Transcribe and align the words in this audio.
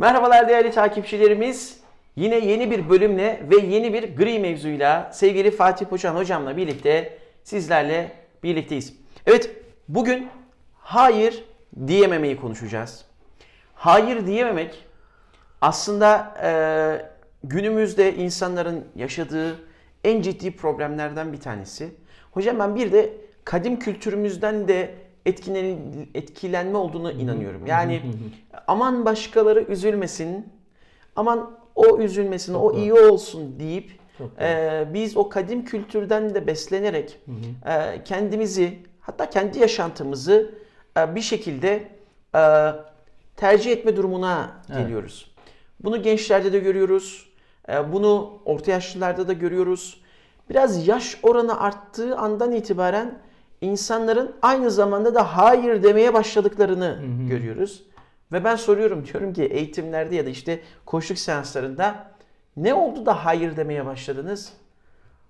Merhabalar 0.00 0.48
değerli 0.48 0.70
takipçilerimiz. 0.70 1.80
Yine 2.16 2.38
yeni 2.38 2.70
bir 2.70 2.90
bölümle 2.90 3.40
ve 3.50 3.56
yeni 3.56 3.92
bir 3.92 4.16
gri 4.16 4.38
mevzuyla 4.38 5.10
sevgili 5.12 5.50
Fatih 5.50 5.86
Poçan 5.86 6.16
hocamla 6.16 6.56
birlikte 6.56 7.18
sizlerle 7.44 8.12
birlikteyiz. 8.42 8.94
Evet 9.26 9.50
bugün 9.88 10.28
hayır 10.78 11.44
diyememeyi 11.86 12.36
konuşacağız. 12.36 13.04
Hayır 13.74 14.26
diyememek 14.26 14.86
aslında 15.60 16.34
e, 16.42 16.50
günümüzde 17.44 18.14
insanların 18.14 18.84
yaşadığı 18.96 19.58
en 20.04 20.22
ciddi 20.22 20.56
problemlerden 20.56 21.32
bir 21.32 21.40
tanesi. 21.40 21.94
Hocam 22.30 22.58
ben 22.58 22.74
bir 22.74 22.92
de 22.92 23.12
kadim 23.44 23.78
kültürümüzden 23.78 24.68
de 24.68 24.94
etkilen, 25.26 25.78
etkilenme 26.14 26.78
olduğunu 26.78 27.12
inanıyorum. 27.12 27.66
Yani 27.66 28.02
aman 28.66 29.04
başkaları 29.04 29.60
üzülmesin, 29.60 30.48
aman 31.16 31.50
o 31.74 31.98
üzülmesin, 31.98 32.52
Çok 32.52 32.74
o 32.74 32.76
iyi 32.76 32.92
olsun 32.92 33.58
deyip 33.58 33.90
e, 34.40 34.84
biz 34.94 35.16
o 35.16 35.28
kadim 35.28 35.64
kültürden 35.64 36.34
de 36.34 36.46
beslenerek 36.46 37.18
e, 37.66 38.04
kendimizi 38.04 38.78
hatta 39.00 39.30
kendi 39.30 39.58
yaşantımızı 39.58 40.54
e, 40.98 41.14
bir 41.14 41.20
şekilde 41.20 41.88
e, 42.34 42.42
tercih 43.36 43.72
etme 43.72 43.96
durumuna 43.96 44.62
geliyoruz. 44.68 45.26
Evet. 45.26 45.54
Bunu 45.80 46.02
gençlerde 46.02 46.52
de 46.52 46.58
görüyoruz. 46.58 47.30
E, 47.68 47.92
bunu 47.92 48.40
orta 48.44 48.70
yaşlılarda 48.70 49.28
da 49.28 49.32
görüyoruz. 49.32 50.00
Biraz 50.50 50.88
yaş 50.88 51.18
oranı 51.22 51.60
arttığı 51.60 52.16
andan 52.16 52.52
itibaren 52.52 53.18
insanların 53.60 54.34
aynı 54.42 54.70
zamanda 54.70 55.14
da 55.14 55.36
hayır 55.36 55.82
demeye 55.82 56.14
başladıklarını 56.14 56.84
hı 56.84 57.24
hı. 57.24 57.28
görüyoruz. 57.28 57.82
Ve 58.32 58.44
ben 58.44 58.56
soruyorum 58.56 59.06
diyorum 59.06 59.32
ki 59.32 59.44
eğitimlerde 59.44 60.16
ya 60.16 60.26
da 60.26 60.30
işte 60.30 60.60
koşuk 60.86 61.18
seanslarında 61.18 62.10
ne 62.56 62.74
oldu 62.74 63.06
da 63.06 63.24
hayır 63.24 63.56
demeye 63.56 63.86
başladınız? 63.86 64.52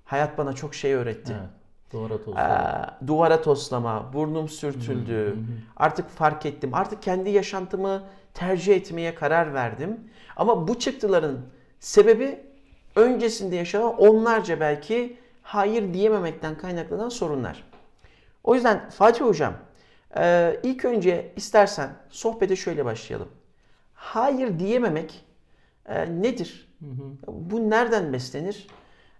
Hayat 0.04 0.38
bana 0.38 0.52
çok 0.52 0.74
şey 0.74 0.94
öğretti. 0.94 1.32
Evet. 1.40 1.50
Duvara 1.92 2.18
toslama. 2.18 2.98
Ee, 3.02 3.06
duvara 3.06 3.42
toslama, 3.42 4.12
burnum 4.12 4.48
sürtüldü. 4.48 5.36
Artık 5.76 6.10
fark 6.10 6.46
ettim. 6.46 6.74
Artık 6.74 7.02
kendi 7.02 7.30
yaşantımı 7.30 8.02
tercih 8.34 8.76
etmeye 8.76 9.14
karar 9.14 9.54
verdim. 9.54 10.00
Ama 10.36 10.68
bu 10.68 10.78
çıktıların 10.78 11.38
sebebi 11.80 12.40
öncesinde 12.96 13.56
yaşanan 13.56 13.96
onlarca 13.96 14.60
belki 14.60 15.16
hayır 15.42 15.94
diyememekten 15.94 16.58
kaynaklanan 16.58 17.08
sorunlar. 17.08 17.69
O 18.44 18.54
yüzden 18.54 18.90
Fatih 18.90 19.24
Hocam 19.24 19.54
e, 20.16 20.56
ilk 20.62 20.84
önce 20.84 21.32
istersen 21.36 21.90
sohbete 22.10 22.56
şöyle 22.56 22.84
başlayalım. 22.84 23.28
Hayır 23.94 24.58
diyememek 24.58 25.24
e, 25.86 26.22
nedir? 26.22 26.68
Hı 26.80 26.86
hı. 26.86 27.16
Bu 27.28 27.70
nereden 27.70 28.12
beslenir? 28.12 28.66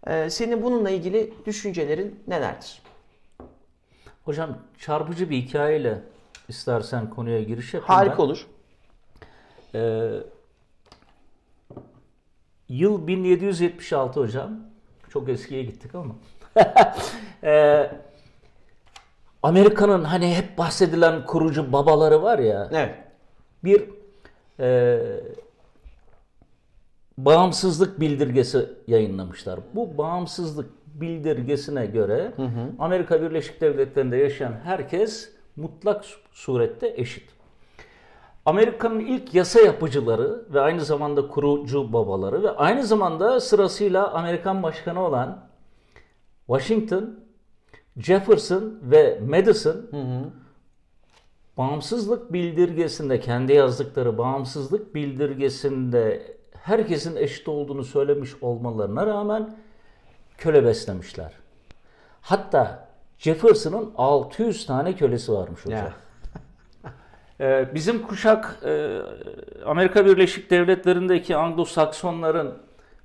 E, 0.07 0.31
senin 0.31 0.63
bununla 0.63 0.91
ilgili 0.91 1.35
düşüncelerin 1.47 2.23
nelerdir? 2.29 2.83
Hocam 4.25 4.59
çarpıcı 4.79 5.31
bir 5.31 5.37
hikayeyle 5.37 6.03
istersen 6.49 7.11
konuya 7.11 7.43
giriş 7.43 7.75
yapayım 7.75 7.99
Harika 7.99 8.19
ben. 8.19 8.23
olur. 8.23 8.47
Ee, 9.75 10.11
yıl 12.69 13.07
1776 13.07 14.21
hocam. 14.21 14.61
Çok 15.09 15.29
eskiye 15.29 15.63
gittik 15.63 15.95
ama. 15.95 16.15
ee, 17.45 17.91
Amerika'nın 19.43 20.05
hani 20.05 20.35
hep 20.37 20.59
bahsedilen 20.59 21.27
kurucu 21.27 21.73
babaları 21.73 22.23
var 22.23 22.39
ya. 22.39 22.69
Evet. 22.73 22.95
Bir 23.65 23.89
e, 24.61 25.01
bağımsızlık 27.19 28.01
bildirgesi 28.01 28.69
yayınlamışlar. 28.87 29.61
Bu 29.75 29.99
bağımsızlık 29.99 30.71
bildirgesine 31.01 31.87
göre 31.87 32.33
hı 32.37 32.43
hı. 32.43 32.71
Amerika 32.79 33.23
Birleşik 33.23 33.61
Devletleri'nde 33.61 34.17
yaşayan 34.17 34.53
herkes 34.65 35.31
mutlak 35.57 36.05
surette 36.33 36.95
eşit. 36.97 37.31
Amerika'nın 38.47 39.01
ilk 39.01 39.35
yasa 39.35 39.61
yapıcıları 39.61 40.45
ve 40.55 40.61
aynı 40.61 40.85
zamanda 40.85 41.29
kurucu 41.29 41.93
babaları 41.93 42.43
ve 42.43 42.51
aynı 42.51 42.87
zamanda 42.87 43.41
sırasıyla 43.41 44.11
Amerikan 44.11 44.63
başkanı 44.63 45.07
olan 45.07 45.47
Washington, 46.47 47.21
Jefferson 47.99 48.79
ve 48.83 49.21
Madison 49.29 49.77
hı 49.91 49.97
hı. 49.97 50.25
bağımsızlık 51.57 52.33
bildirgesinde 52.33 53.21
kendi 53.21 53.53
yazdıkları 53.53 54.19
bağımsızlık 54.19 54.95
bildirgesinde 54.95 56.37
herkesin 56.63 57.17
eşit 57.17 57.49
olduğunu 57.49 57.85
söylemiş 57.85 58.31
olmalarına 58.41 59.07
rağmen 59.07 59.57
köle 60.39 60.65
beslemişler. 60.65 61.33
Hatta 62.21 62.89
Jefferson'ın 63.19 63.93
600 63.97 64.67
tane 64.67 64.97
kölesi 64.97 65.33
varmış 65.33 65.67
hocam. 65.67 65.79
Yeah. 65.79 65.93
Ee, 67.41 67.69
bizim 67.75 68.03
kuşak 68.03 68.59
e, 68.65 69.01
Amerika 69.67 70.07
Birleşik 70.07 70.51
Devletleri'ndeki 70.51 71.37
Anglo-Saksonların 71.37 72.53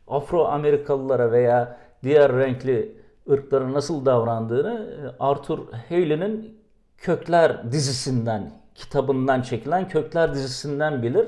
Afro-Amerikalılara 0.07 1.31
veya 1.31 1.77
diğer 2.03 2.33
renkli 2.33 2.95
ırklara 3.29 3.73
nasıl 3.73 4.05
davrandığını 4.05 4.89
e, 5.03 5.23
Arthur 5.23 5.59
Haley'nin 5.89 6.65
Kökler 6.97 7.71
dizisinden, 7.71 8.51
kitabından 8.75 9.41
çekilen 9.41 9.87
Kökler 9.87 10.33
dizisinden 10.33 11.03
bilir. 11.03 11.27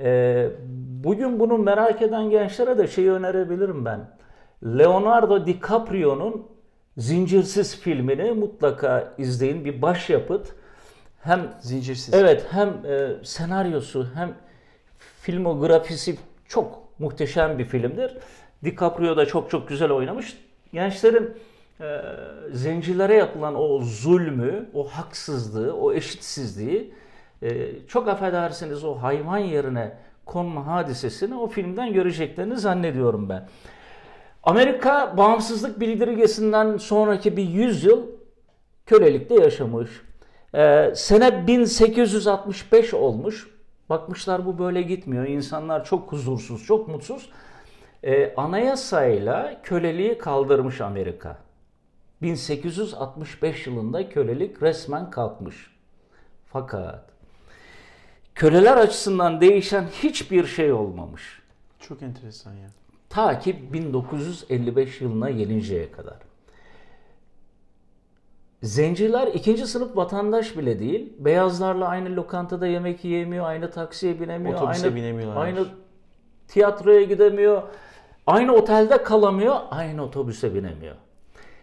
Ee, 0.00 0.50
bugün 1.04 1.40
bunu 1.40 1.58
merak 1.58 2.02
eden 2.02 2.30
gençlere 2.30 2.78
de 2.78 2.86
şeyi 2.86 3.10
önerebilirim 3.10 3.84
ben. 3.84 4.10
Leonardo 4.64 5.46
DiCaprio'nun 5.46 6.46
Zincirsiz 6.98 7.76
filmini 7.80 8.32
mutlaka 8.32 9.14
izleyin. 9.18 9.64
Bir 9.64 9.82
başyapıt 9.82 10.54
hem 11.20 11.40
zincirsiz. 11.60 12.14
Evet, 12.14 12.46
hem 12.50 12.68
e, 12.68 13.10
senaryosu 13.22 14.06
hem 14.14 14.34
filmografisi 15.20 16.16
çok 16.48 16.82
muhteşem 16.98 17.58
bir 17.58 17.64
filmdir. 17.64 18.16
DiCaprio 18.64 19.16
da 19.16 19.26
çok 19.26 19.50
çok 19.50 19.68
güzel 19.68 19.90
oynamış. 19.90 20.47
Gençlerin 20.72 21.30
e, 21.80 22.02
zencilere 22.52 23.14
yapılan 23.14 23.54
o 23.60 23.80
zulmü, 23.80 24.70
o 24.74 24.88
haksızlığı, 24.88 25.76
o 25.76 25.92
eşitsizliği 25.92 26.94
e, 27.42 27.66
çok 27.88 28.08
affedersiniz 28.08 28.84
o 28.84 28.94
hayvan 28.94 29.38
yerine 29.38 29.96
konma 30.26 30.66
hadisesini 30.66 31.34
o 31.34 31.46
filmden 31.46 31.92
göreceklerini 31.92 32.58
zannediyorum 32.58 33.28
ben. 33.28 33.48
Amerika 34.42 35.14
bağımsızlık 35.16 35.80
bildirgesinden 35.80 36.76
sonraki 36.76 37.36
bir 37.36 37.48
yüzyıl 37.48 38.02
kölelikte 38.86 39.34
yaşamış. 39.34 39.90
Ee, 40.54 40.92
sene 40.94 41.46
1865 41.46 42.94
olmuş. 42.94 43.50
Bakmışlar 43.90 44.46
bu 44.46 44.58
böyle 44.58 44.82
gitmiyor. 44.82 45.26
İnsanlar 45.26 45.84
çok 45.84 46.12
huzursuz, 46.12 46.64
çok 46.64 46.88
mutsuz. 46.88 47.30
Ee, 48.04 48.34
anayasayla 48.36 49.60
köleliği 49.62 50.18
kaldırmış 50.18 50.80
Amerika. 50.80 51.38
1865 52.22 53.66
yılında 53.66 54.08
kölelik 54.08 54.62
resmen 54.62 55.10
kalkmış. 55.10 55.70
Fakat 56.46 57.04
köleler 58.34 58.76
açısından 58.76 59.40
değişen 59.40 59.84
hiçbir 59.84 60.46
şey 60.46 60.72
olmamış. 60.72 61.42
Çok 61.80 62.02
enteresan 62.02 62.52
ya. 62.52 62.68
Ta 63.08 63.38
ki 63.38 63.72
1955 63.72 65.00
yılına 65.00 65.30
gelinceye 65.30 65.92
kadar. 65.92 66.16
Zenciler 68.62 69.26
ikinci 69.26 69.66
sınıf 69.66 69.96
vatandaş 69.96 70.56
bile 70.56 70.78
değil. 70.78 71.12
Beyazlarla 71.18 71.88
aynı 71.88 72.16
lokantada 72.16 72.66
yemek 72.66 73.04
yiyemiyor, 73.04 73.44
aynı 73.46 73.70
taksiye 73.70 74.20
binemiyor, 74.20 74.54
Otobüse 74.56 74.86
aynı, 74.86 74.96
binemiyorlar. 74.96 75.44
aynı 75.44 75.66
tiyatroya 76.48 77.02
gidemiyor, 77.02 77.62
aynı 78.28 78.52
otelde 78.52 79.02
kalamıyor, 79.02 79.56
aynı 79.70 80.02
otobüse 80.04 80.54
binemiyor. 80.54 80.94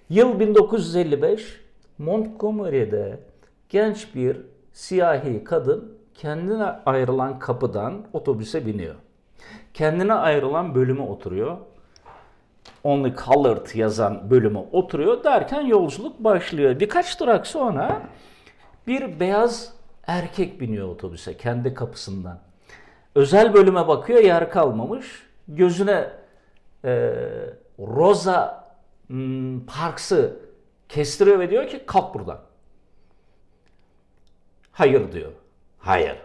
Yıl 0.09 0.39
1955 0.39 1.61
Montgomery'de 1.97 3.19
genç 3.69 4.15
bir 4.15 4.37
siyahi 4.73 5.43
kadın 5.43 5.97
kendine 6.13 6.63
ayrılan 6.85 7.39
kapıdan 7.39 8.05
otobüse 8.13 8.65
biniyor. 8.65 8.95
Kendine 9.73 10.13
ayrılan 10.13 10.75
bölüme 10.75 11.01
oturuyor. 11.01 11.57
Only 12.83 13.13
Colored 13.25 13.75
yazan 13.75 14.29
bölüme 14.29 14.59
oturuyor 14.71 15.23
derken 15.23 15.61
yolculuk 15.61 16.19
başlıyor. 16.19 16.79
Birkaç 16.79 17.19
durak 17.19 17.47
sonra 17.47 18.01
bir 18.87 19.19
beyaz 19.19 19.73
erkek 20.07 20.61
biniyor 20.61 20.89
otobüse 20.89 21.37
kendi 21.37 21.73
kapısından. 21.73 22.39
Özel 23.15 23.53
bölüme 23.53 23.87
bakıyor 23.87 24.23
yer 24.23 24.51
kalmamış. 24.51 25.23
Gözüne 25.47 26.24
e, 26.85 27.13
Rosa 27.79 28.67
hmm, 29.07 29.65
Parks'ı 29.65 30.39
kestiriyor 30.89 31.39
ve 31.39 31.49
diyor 31.49 31.67
ki 31.67 31.83
kalk 31.85 32.13
buradan. 32.15 32.39
Hayır 34.71 35.11
diyor. 35.11 35.31
Hayır. 35.79 36.15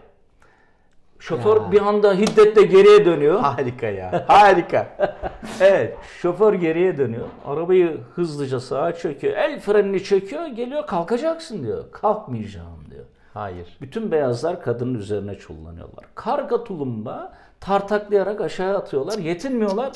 Şoför 1.19 1.61
Ya. 1.61 1.71
bir 1.71 1.81
anda 1.81 2.13
hiddetle 2.13 2.63
geriye 2.63 3.05
dönüyor. 3.05 3.39
Harika 3.39 3.87
ya. 3.87 4.25
Harika. 4.27 4.97
evet. 5.61 5.97
Şoför 6.21 6.53
geriye 6.53 6.97
dönüyor. 6.97 7.27
Arabayı 7.45 7.97
hızlıca 8.15 8.59
sağa 8.59 8.93
çekiyor. 8.95 9.33
El 9.33 9.59
frenini 9.59 10.03
çekiyor. 10.03 10.45
Geliyor 10.47 10.87
kalkacaksın 10.87 11.63
diyor. 11.63 11.91
Kalkmayacağım 11.91 12.91
diyor. 12.91 13.05
Hayır. 13.33 13.77
Bütün 13.81 14.11
beyazlar 14.11 14.61
kadının 14.61 14.93
üzerine 14.93 15.35
çullanıyorlar. 15.35 16.05
Karga 16.15 16.63
tulumba 16.63 17.33
tartaklayarak 17.59 18.41
aşağı 18.41 18.77
atıyorlar. 18.77 19.17
Yetinmiyorlar. 19.17 19.91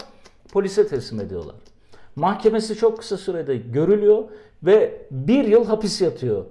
Polise 0.51 0.87
teslim 0.87 1.19
ediyorlar. 1.19 1.55
Mahkemesi 2.15 2.75
çok 2.75 2.97
kısa 2.97 3.17
sürede 3.17 3.57
görülüyor 3.57 4.23
ve 4.63 5.01
bir 5.11 5.45
yıl 5.45 5.65
hapis 5.65 6.01
yatıyor. 6.01 6.45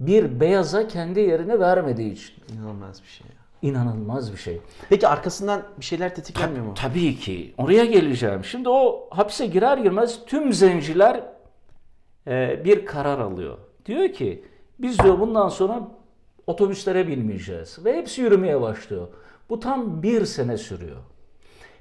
Bir 0.00 0.40
beyaza 0.40 0.88
kendi 0.88 1.20
yerini 1.20 1.60
vermediği 1.60 2.12
için. 2.12 2.34
İnanılmaz 2.54 3.02
bir 3.02 3.08
şey. 3.08 3.26
İnanılmaz 3.62 4.32
bir 4.32 4.36
şey. 4.36 4.60
Peki 4.88 5.08
arkasından 5.08 5.62
bir 5.78 5.84
şeyler 5.84 6.14
tetiklenmiyor 6.14 6.64
mu? 6.64 6.74
Tabii 6.76 7.16
ki. 7.16 7.54
Oraya 7.58 7.84
geleceğim. 7.84 8.44
Şimdi 8.44 8.68
o 8.68 9.08
hapse 9.10 9.46
girer 9.46 9.78
girmez 9.78 10.20
tüm 10.26 10.52
zenciler 10.52 11.22
e, 12.26 12.64
bir 12.64 12.86
karar 12.86 13.18
alıyor. 13.18 13.58
Diyor 13.86 14.12
ki 14.12 14.44
biz 14.78 14.98
diyor 14.98 15.20
bundan 15.20 15.48
sonra 15.48 15.88
otobüslere 16.46 17.08
binmeyeceğiz. 17.08 17.84
Ve 17.84 17.96
hepsi 17.96 18.20
yürümeye 18.20 18.60
başlıyor. 18.60 19.08
Bu 19.50 19.60
tam 19.60 20.02
bir 20.02 20.24
sene 20.24 20.56
sürüyor. 20.56 20.96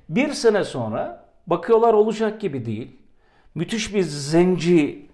Bir 0.09 0.33
sene 0.33 0.63
sonra 0.63 1.20
bakıyorlar 1.47 1.93
olacak 1.93 2.41
gibi 2.41 2.65
değil. 2.65 2.97
Müthiş 3.55 3.95
bir 3.95 4.01
zenci 4.03 5.09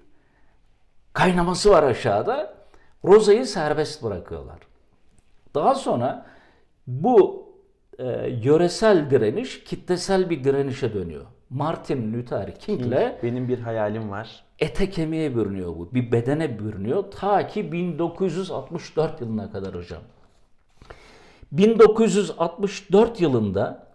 kaynaması 1.13 1.71
var 1.71 1.83
aşağıda. 1.83 2.57
Rosa'yı 3.05 3.45
serbest 3.45 4.03
bırakıyorlar. 4.03 4.59
Daha 5.55 5.75
sonra 5.75 6.25
bu 6.87 7.47
e, 7.99 8.03
yöresel 8.43 9.09
direniş 9.09 9.63
kitlesel 9.63 10.29
bir 10.29 10.43
direnişe 10.43 10.93
dönüyor. 10.93 11.25
Martin 11.49 12.13
Luther 12.13 12.59
King'le 12.59 13.23
Benim 13.23 13.47
bir 13.47 13.59
hayalim 13.59 14.09
var. 14.09 14.43
ete 14.59 14.89
kemiğe 14.89 15.35
bürünüyor 15.35 15.69
bu. 15.69 15.93
Bir 15.93 16.11
bedene 16.11 16.59
bürünüyor. 16.59 17.03
Ta 17.11 17.47
ki 17.47 17.71
1964 17.71 19.21
yılına 19.21 19.51
kadar 19.51 19.75
hocam. 19.75 20.01
1964 21.51 23.21
yılında 23.21 23.86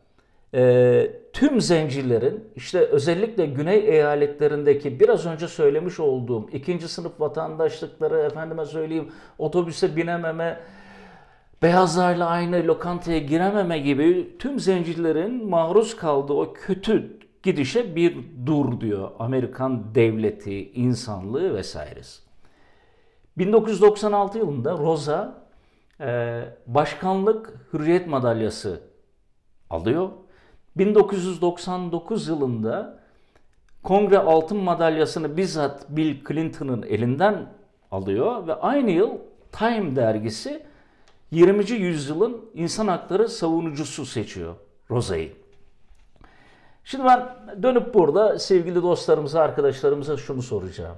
e, 0.54 1.10
tüm 1.32 1.60
zencilerin 1.60 2.44
işte 2.56 2.78
özellikle 2.78 3.46
güney 3.46 3.78
eyaletlerindeki 3.78 5.00
biraz 5.00 5.26
önce 5.26 5.48
söylemiş 5.48 6.00
olduğum 6.00 6.48
ikinci 6.52 6.88
sınıf 6.88 7.20
vatandaşlıkları 7.20 8.18
efendime 8.18 8.64
söyleyeyim 8.64 9.12
otobüse 9.38 9.96
binememe 9.96 10.60
beyazlarla 11.62 12.26
aynı 12.26 12.66
lokantaya 12.66 13.18
girememe 13.18 13.78
gibi 13.78 14.36
tüm 14.38 14.60
zencilerin 14.60 15.48
maruz 15.48 15.96
kaldığı 15.96 16.32
o 16.32 16.52
kötü 16.52 17.18
gidişe 17.42 17.96
bir 17.96 18.16
dur 18.46 18.80
diyor 18.80 19.10
Amerikan 19.18 19.94
devleti, 19.94 20.72
insanlığı 20.72 21.54
vesairesi. 21.54 22.22
1996 23.38 24.38
yılında 24.38 24.78
Rosa 24.78 25.48
e, 26.00 26.40
başkanlık 26.66 27.54
hürriyet 27.72 28.06
madalyası 28.06 28.80
alıyor. 29.70 30.08
1999 30.76 32.28
yılında 32.28 32.98
kongre 33.82 34.18
altın 34.18 34.58
madalyasını 34.58 35.36
bizzat 35.36 35.86
Bill 35.88 36.24
Clinton'ın 36.28 36.82
elinden 36.82 37.46
alıyor 37.90 38.46
ve 38.46 38.54
aynı 38.54 38.90
yıl 38.90 39.10
Time 39.52 39.96
dergisi 39.96 40.62
20. 41.30 41.70
yüzyılın 41.70 42.50
insan 42.54 42.88
hakları 42.88 43.28
savunucusu 43.28 44.06
seçiyor 44.06 44.54
Rosa'yı. 44.90 45.32
Şimdi 46.84 47.04
ben 47.04 47.28
dönüp 47.62 47.94
burada 47.94 48.38
sevgili 48.38 48.82
dostlarımıza, 48.82 49.40
arkadaşlarımıza 49.40 50.16
şunu 50.16 50.42
soracağım. 50.42 50.96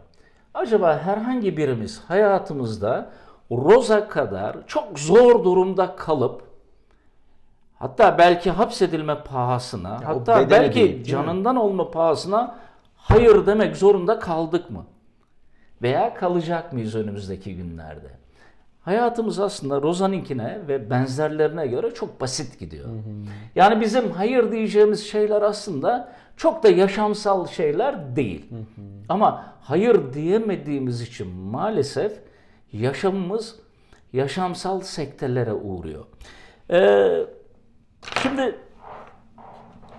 Acaba 0.54 0.98
herhangi 0.98 1.56
birimiz 1.56 2.00
hayatımızda 2.08 3.10
Rosa 3.50 4.08
kadar 4.08 4.66
çok 4.66 4.98
zor 4.98 5.44
durumda 5.44 5.96
kalıp 5.96 6.42
hatta 7.78 8.18
belki 8.18 8.50
hapsedilme 8.50 9.22
pahasına, 9.22 9.88
Ya 9.88 10.08
hatta 10.08 10.50
belki 10.50 10.74
değil, 10.74 10.86
değil 10.88 10.98
mi? 10.98 11.04
canından 11.04 11.56
olma 11.56 11.90
pahasına 11.90 12.58
hayır 12.96 13.46
demek 13.46 13.76
zorunda 13.76 14.18
kaldık 14.18 14.70
mı? 14.70 14.84
Veya 15.82 16.14
kalacak 16.14 16.72
mıyız 16.72 16.94
önümüzdeki 16.94 17.56
günlerde? 17.56 18.08
Hayatımız 18.82 19.40
aslında 19.40 19.82
Rozan'inkine 19.82 20.58
ve 20.68 20.90
benzerlerine 20.90 21.66
göre 21.66 21.94
çok 21.94 22.20
basit 22.20 22.58
gidiyor. 22.60 22.88
Yani 23.54 23.80
bizim 23.80 24.10
hayır 24.10 24.52
diyeceğimiz 24.52 25.06
şeyler 25.06 25.42
aslında 25.42 26.12
çok 26.36 26.62
da 26.62 26.68
yaşamsal 26.68 27.46
şeyler 27.46 28.16
değil. 28.16 28.46
Ama 29.08 29.44
hayır 29.60 30.12
diyemediğimiz 30.12 31.00
için 31.00 31.28
maalesef 31.28 32.12
yaşamımız 32.72 33.56
yaşamsal 34.12 34.80
sektelere 34.80 35.52
uğruyor. 35.52 36.04
Ee, 36.70 37.26
şimdi 38.22 38.58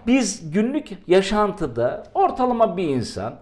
biz 0.07 0.51
günlük 0.51 0.89
yaşantıda 1.07 2.03
ortalama 2.13 2.77
bir 2.77 2.87
insan 2.87 3.35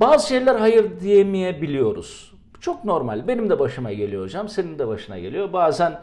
bazı 0.00 0.28
şeyler 0.28 0.56
hayır 0.56 1.00
diyemeyebiliyoruz. 1.00 2.34
Çok 2.60 2.84
normal. 2.84 3.28
Benim 3.28 3.50
de 3.50 3.58
başıma 3.58 3.92
geliyor 3.92 4.24
hocam. 4.24 4.48
Senin 4.48 4.78
de 4.78 4.88
başına 4.88 5.18
geliyor. 5.18 5.52
Bazen 5.52 6.02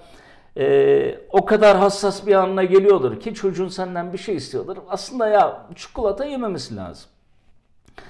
e, 0.57 1.19
o 1.31 1.45
kadar 1.45 1.77
hassas 1.77 2.27
bir 2.27 2.35
anına 2.35 2.63
geliyordur 2.63 3.19
ki 3.19 3.33
çocuğun 3.33 3.67
senden 3.67 4.13
bir 4.13 4.17
şey 4.17 4.35
istiyordur. 4.35 4.77
Aslında 4.89 5.27
ya 5.27 5.67
çikolata 5.75 6.25
yememesi 6.25 6.75
lazım. 6.75 7.09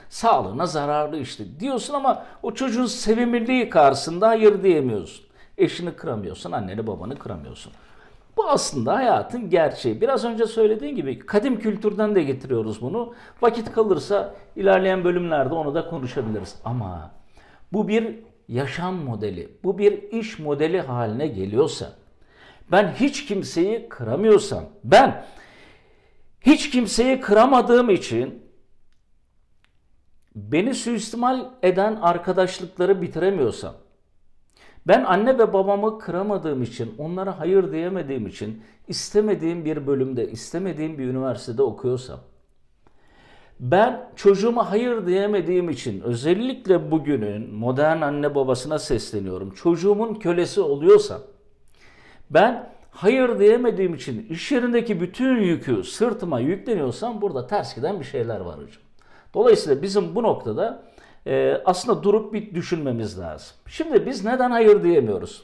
Sağlığına 0.09 0.65
zararlı 0.65 1.17
işte 1.17 1.59
diyorsun 1.59 1.93
ama 1.93 2.25
o 2.43 2.53
çocuğun 2.53 2.85
sevimliliği 2.85 3.69
karşısında 3.69 4.27
hayır 4.27 4.63
diyemiyorsun. 4.63 5.25
Eşini 5.57 5.91
kıramıyorsun, 5.91 6.51
anneni 6.51 6.87
babanı 6.87 7.19
kıramıyorsun. 7.19 7.73
Bu 8.37 8.49
aslında 8.49 8.95
hayatın 8.95 9.49
gerçeği. 9.49 10.01
Biraz 10.01 10.25
önce 10.25 10.45
söylediğin 10.45 10.95
gibi 10.95 11.19
kadim 11.19 11.59
kültürden 11.59 12.15
de 12.15 12.23
getiriyoruz 12.23 12.81
bunu. 12.81 13.13
Vakit 13.41 13.71
kalırsa 13.71 14.35
ilerleyen 14.55 15.03
bölümlerde 15.03 15.53
onu 15.53 15.75
da 15.75 15.89
konuşabiliriz. 15.89 16.55
Ama 16.65 17.11
bu 17.73 17.87
bir 17.87 18.15
yaşam 18.47 18.95
modeli, 18.95 19.49
bu 19.63 19.77
bir 19.77 20.11
iş 20.11 20.39
modeli 20.39 20.81
haline 20.81 21.27
geliyorsa, 21.27 21.93
ben 22.71 22.91
hiç 22.91 23.25
kimseyi 23.25 23.89
kıramıyorsam, 23.89 24.63
ben 24.83 25.25
hiç 26.41 26.69
kimseyi 26.69 27.19
kıramadığım 27.19 27.89
için 27.89 28.43
beni 30.35 30.75
suistimal 30.75 31.45
eden 31.63 31.95
arkadaşlıkları 31.95 33.01
bitiremiyorsam, 33.01 33.73
ben 34.87 35.03
anne 35.03 35.37
ve 35.37 35.53
babamı 35.53 35.99
kıramadığım 35.99 36.63
için, 36.63 36.95
onlara 36.97 37.39
hayır 37.39 37.71
diyemediğim 37.71 38.27
için, 38.27 38.63
istemediğim 38.87 39.65
bir 39.65 39.87
bölümde, 39.87 40.31
istemediğim 40.31 40.97
bir 40.97 41.07
üniversitede 41.07 41.63
okuyorsam, 41.63 42.19
ben 43.59 44.09
çocuğuma 44.15 44.71
hayır 44.71 45.07
diyemediğim 45.07 45.69
için 45.69 46.01
özellikle 46.01 46.91
bugünün 46.91 47.53
modern 47.53 48.01
anne 48.01 48.35
babasına 48.35 48.79
sesleniyorum. 48.79 49.51
Çocuğumun 49.51 50.15
kölesi 50.15 50.61
oluyorsam, 50.61 51.21
ben 52.29 52.69
hayır 52.91 53.39
diyemediğim 53.39 53.93
için 53.93 54.27
iş 54.29 54.51
yerindeki 54.51 55.01
bütün 55.01 55.37
yükü 55.37 55.83
sırtıma 55.83 56.39
yükleniyorsam 56.39 57.21
burada 57.21 57.47
ters 57.47 57.75
giden 57.75 57.99
bir 57.99 58.05
şeyler 58.05 58.39
var 58.39 58.55
hocam. 58.55 58.83
Dolayısıyla 59.33 59.81
bizim 59.81 60.15
bu 60.15 60.23
noktada 60.23 60.83
e, 61.27 61.61
aslında 61.65 62.03
durup 62.03 62.33
bir 62.33 62.55
düşünmemiz 62.55 63.19
lazım. 63.19 63.57
Şimdi 63.67 64.05
biz 64.05 64.25
neden 64.25 64.51
hayır 64.51 64.83
diyemiyoruz? 64.83 65.43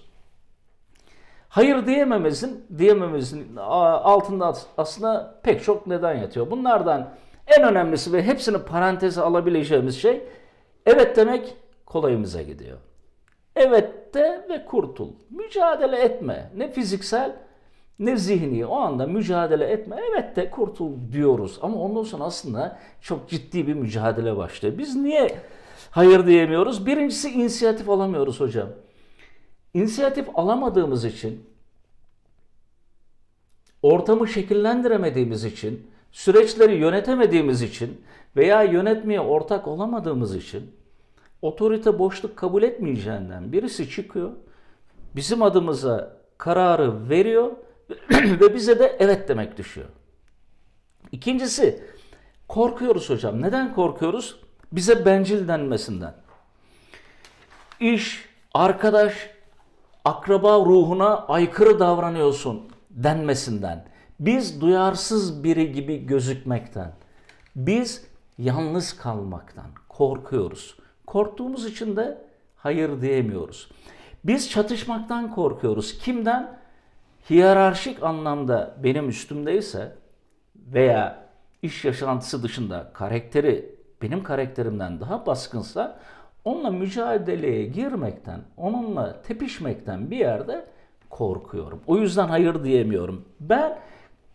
Hayır 1.50 1.86
diyememizin, 1.86 2.66
diyememizin 2.78 3.56
altında 3.56 4.54
aslında 4.78 5.40
pek 5.44 5.64
çok 5.64 5.88
neden 5.88 6.14
yatıyor. 6.14 6.52
Bunlardan 6.52 7.10
en 7.48 7.64
önemlisi 7.64 8.14
ve 8.14 8.24
hepsini 8.24 8.58
paranteze 8.58 9.22
alabileceğimiz 9.22 10.02
şey 10.02 10.22
evet 10.86 11.18
demek 11.18 11.56
kolayımıza 11.86 12.42
gidiyor. 12.42 12.78
Evet 13.56 14.14
de 14.14 14.46
ve 14.50 14.66
kurtul. 14.66 15.12
Mücadele 15.30 15.98
etme. 15.98 16.52
Ne 16.56 16.72
fiziksel 16.72 17.36
ne 18.00 18.18
zihni. 18.18 18.66
O 18.66 18.76
anda 18.76 19.08
mücadele 19.08 19.66
etme. 19.66 19.96
Evet 20.12 20.36
de 20.36 20.50
kurtul 20.50 20.92
diyoruz. 21.12 21.60
Ama 21.62 21.78
ondan 21.78 22.04
sonra 22.04 22.24
aslında 22.24 22.80
çok 23.02 23.30
ciddi 23.30 23.68
bir 23.68 23.74
mücadele 23.74 24.38
başlıyor. 24.38 24.78
Biz 24.78 24.96
niye 24.96 25.36
hayır 25.92 26.28
diyemiyoruz? 26.28 26.86
Birincisi 26.86 27.30
inisiyatif 27.30 27.90
alamıyoruz 27.90 28.40
hocam. 28.40 28.70
İnisiyatif 29.74 30.28
alamadığımız 30.36 31.06
için, 31.06 31.46
ortamı 33.82 34.28
şekillendiremediğimiz 34.28 35.46
için, 35.46 35.88
süreçleri 36.12 36.76
yönetemediğimiz 36.76 37.62
için 37.62 38.02
veya 38.36 38.64
yönetmeye 38.64 39.20
ortak 39.20 39.68
olamadığımız 39.68 40.36
için 40.36 40.72
otorite 41.42 42.00
boşluk 42.00 42.38
kabul 42.38 42.64
etmeyeceğinden 42.64 43.52
birisi 43.52 43.90
çıkıyor. 43.90 44.32
Bizim 45.16 45.42
adımıza 45.42 46.18
kararı 46.38 47.10
veriyor 47.10 47.52
ve 48.12 48.56
bize 48.56 48.80
de 48.80 48.96
evet 49.00 49.30
demek 49.30 49.58
düşüyor. 49.58 49.88
İkincisi 51.12 51.84
korkuyoruz 52.48 53.10
hocam. 53.10 53.42
Neden 53.42 53.74
korkuyoruz? 53.76 54.43
Bize 54.74 55.06
bencil 55.06 55.48
denmesinden. 55.48 56.14
İş, 57.80 58.26
arkadaş, 58.54 59.30
akraba 60.06 60.60
ruhuna 60.60 61.18
aykırı 61.28 61.80
davranıyorsun 61.80 62.62
denmesinden. 62.90 63.86
Biz 64.20 64.62
duyarsız 64.62 65.44
biri 65.44 65.72
gibi 65.72 66.06
gözükmekten. 66.06 66.92
Biz 67.56 68.06
yalnız 68.38 68.98
kalmaktan 68.98 69.66
korkuyoruz. 69.90 70.78
Korktuğumuz 71.08 71.66
için 71.66 71.96
de 71.96 72.18
hayır 72.56 73.02
diyemiyoruz. 73.02 73.72
Biz 74.24 74.50
çatışmaktan 74.50 75.32
korkuyoruz. 75.32 75.98
Kimden? 75.98 76.60
Hiyerarşik 77.30 78.04
anlamda 78.04 78.76
benim 78.84 79.10
üstümdeyse 79.10 79.96
veya 80.56 81.30
iş 81.62 81.86
yaşantısı 81.86 82.44
dışında 82.44 82.92
karakteri 82.94 83.73
benim 84.04 84.24
karakterimden 84.24 85.00
daha 85.00 85.26
baskınsa 85.26 86.00
onunla 86.46 86.72
mücadeleye 86.72 87.66
girmekten, 87.66 88.42
onunla 88.58 89.22
tepişmekten 89.22 90.12
bir 90.12 90.18
yerde 90.18 90.66
korkuyorum. 91.10 91.82
O 91.88 91.98
yüzden 91.98 92.28
hayır 92.28 92.64
diyemiyorum. 92.64 93.26
Ben 93.40 93.80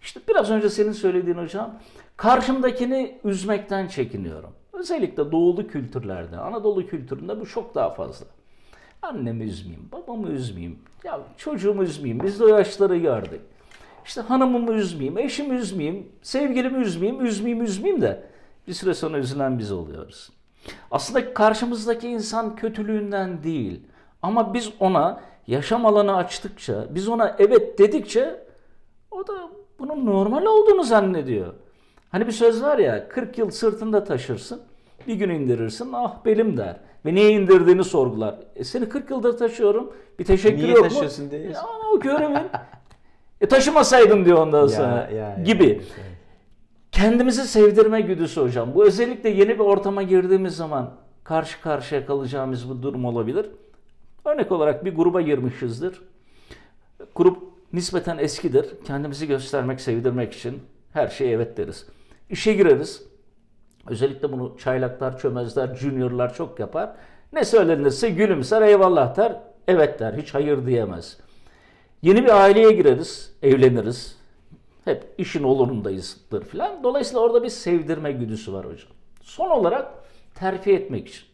işte 0.02 0.20
biraz 0.28 0.50
önce 0.50 0.70
senin 0.70 0.92
söylediğin 0.92 1.38
hocam 1.38 1.75
karşımdakini 2.16 3.18
üzmekten 3.25 3.87
çekiniyorum. 3.87 4.50
Özellikle 4.72 5.32
doğulu 5.32 5.66
kültürlerde, 5.66 6.37
Anadolu 6.37 6.87
kültüründe 6.87 7.40
bu 7.40 7.46
çok 7.46 7.75
daha 7.75 7.90
fazla. 7.90 8.26
Annemi 9.02 9.44
üzmeyeyim, 9.44 9.88
babamı 9.92 10.28
üzmeyeyim, 10.28 10.78
ya 11.04 11.20
çocuğumu 11.37 11.82
üzmeyeyim, 11.82 12.25
biz 12.25 12.40
de 12.40 12.44
o 12.44 12.48
yaşları 12.48 12.96
gördük. 12.96 13.40
İşte 14.04 14.20
hanımımı 14.20 14.72
üzmeyeyim, 14.72 15.18
eşimi 15.18 15.54
üzmeyeyim, 15.54 16.06
sevgilimi 16.22 16.78
üzmeyeyim, 16.78 17.26
üzmeyeyim, 17.26 17.64
üzmeyeyim 17.64 18.02
de 18.02 18.27
bir 18.68 18.72
süre 18.72 18.94
sonra 18.94 19.18
üzülen 19.18 19.58
biz 19.58 19.72
oluyoruz. 19.72 20.30
Aslında 20.90 21.34
karşımızdaki 21.34 22.08
insan 22.08 22.56
kötülüğünden 22.56 23.42
değil 23.42 23.80
ama 24.22 24.54
biz 24.54 24.70
ona 24.80 25.20
yaşam 25.46 25.87
alanı 25.87 26.16
açtıkça, 26.16 26.87
biz 26.90 27.08
ona 27.08 27.37
evet 27.38 27.78
dedikçe 27.78 28.40
o 29.10 29.26
da 29.26 29.32
bunun 29.78 30.06
normal 30.06 30.44
olduğunu 30.44 30.84
zannediyor. 30.84 31.54
Hani 32.10 32.26
bir 32.26 32.32
söz 32.32 32.62
var 32.62 32.78
ya 32.78 33.08
40 33.08 33.38
yıl 33.38 33.50
sırtında 33.50 34.04
taşırsın 34.04 34.60
bir 35.06 35.14
gün 35.14 35.30
indirirsin 35.30 35.92
ah 35.92 36.25
belim 36.25 36.56
der. 36.56 36.76
Ve 37.06 37.14
niye 37.14 37.30
indirdiğini 37.30 37.84
sorgular. 37.84 38.34
E 38.56 38.64
seni 38.64 38.88
40 38.88 39.10
yıldır 39.10 39.38
taşıyorum 39.38 39.92
bir 40.18 40.25
teşekkür 40.25 40.62
Niye 40.62 40.68
yok 40.68 40.82
mu? 40.82 40.88
taşıyorsun 40.88 41.30
diye. 41.30 41.42
Ya 41.42 41.62
o 41.94 42.00
görevin. 42.00 42.38
e 43.40 43.48
taşımasaydın 43.48 44.25
diyor 44.25 44.38
ondan 44.38 44.66
sonra. 44.66 44.88
ya, 44.88 45.10
ya, 45.10 45.42
gibi. 45.44 45.64
evet, 45.64 45.87
evet. 45.98 46.17
Kendimizi 46.99 47.49
sevdirme 47.49 48.00
güdüsü 48.00 48.40
hocam. 48.40 48.75
Bu 48.75 48.87
özellikle 48.87 49.31
yeni 49.31 49.49
bir 49.49 49.64
ortama 49.64 50.02
girdiğimiz 50.02 50.57
zaman 50.57 50.95
karşı 51.25 51.61
karşıya 51.61 52.07
kalacağımız 52.07 52.71
bir 52.71 52.83
durum 52.83 53.05
olabilir. 53.05 53.47
Örnek 54.25 54.52
olarak 54.52 54.85
bir 54.85 54.95
gruba 54.95 55.21
girmişizdir. 55.21 56.00
Grup 57.14 57.38
nispeten 57.73 58.19
eskidir. 58.19 58.67
Kendimizi 58.85 59.26
göstermek, 59.26 59.81
sevdirmek 59.81 60.33
için 60.33 60.62
her 60.93 61.09
şeye 61.09 61.33
evet 61.33 61.57
deriz. 61.57 61.87
İşe 62.31 62.52
gireriz. 62.52 63.02
Özellikle 63.88 64.33
bunu 64.33 64.57
çaylaklar, 64.59 65.19
çömezler, 65.19 65.75
juniorlar 65.75 66.35
çok 66.35 66.61
yapar. 66.61 66.90
Ne 67.33 67.45
söylenirse 67.45 68.11
gülümser, 68.11 68.62
eyvallah 68.62 69.17
der, 69.17 69.40
evet 69.69 70.00
der, 70.00 70.12
hiç 70.12 70.35
hayır 70.35 70.67
diyemez. 70.67 71.19
Yeni 72.02 72.25
bir 72.25 72.43
aileye 72.43 72.73
gireriz, 72.73 73.33
evleniriz. 73.43 74.17
Hep 74.88 75.14
işin 75.18 75.42
olurundayızdır 75.42 76.45
filan. 76.45 76.83
Dolayısıyla 76.83 77.21
orada 77.21 77.42
bir 77.42 77.49
sevdirme 77.49 78.12
güdüsü 78.12 78.52
var 78.52 78.66
hocam. 78.66 78.90
Son 79.23 79.50
olarak 79.50 79.92
terfi 80.35 80.73
etmek 80.73 81.09
için. 81.09 81.25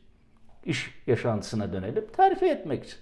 iş 0.65 0.95
yaşantısına 1.07 1.73
dönelim. 1.73 2.07
Terfi 2.17 2.47
etmek 2.47 2.85
için. 2.85 2.99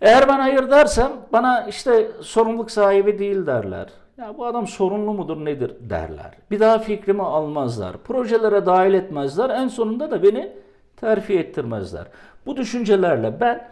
Eğer 0.00 0.28
ben 0.28 0.38
hayır 0.38 0.70
dersem 0.70 1.12
bana 1.32 1.66
işte 1.68 2.10
sorumluluk 2.20 2.70
sahibi 2.70 3.18
değil 3.18 3.46
derler. 3.46 3.88
Ya 4.18 4.38
bu 4.38 4.46
adam 4.46 4.66
sorunlu 4.66 5.12
mudur 5.12 5.44
nedir 5.44 5.72
derler. 5.80 6.34
Bir 6.50 6.60
daha 6.60 6.78
fikrimi 6.78 7.22
almazlar. 7.22 7.96
Projelere 7.96 8.66
dahil 8.66 8.94
etmezler. 8.94 9.50
En 9.50 9.68
sonunda 9.68 10.10
da 10.10 10.22
beni 10.22 10.52
terfi 10.96 11.38
ettirmezler. 11.38 12.06
Bu 12.46 12.56
düşüncelerle 12.56 13.40
ben 13.40 13.68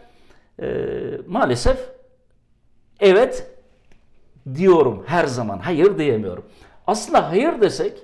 e, 0.63 0.69
maalesef 1.27 1.91
evet 3.01 3.54
diyorum 4.55 5.05
her 5.07 5.25
zaman. 5.25 5.59
Hayır 5.59 5.99
diyemiyorum. 5.99 6.45
Aslında 6.87 7.31
hayır 7.31 7.61
desek 7.61 7.99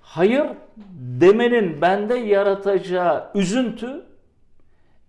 hayır 0.00 0.46
demenin 1.20 1.80
bende 1.80 2.14
yaratacağı 2.14 3.30
üzüntü 3.34 4.06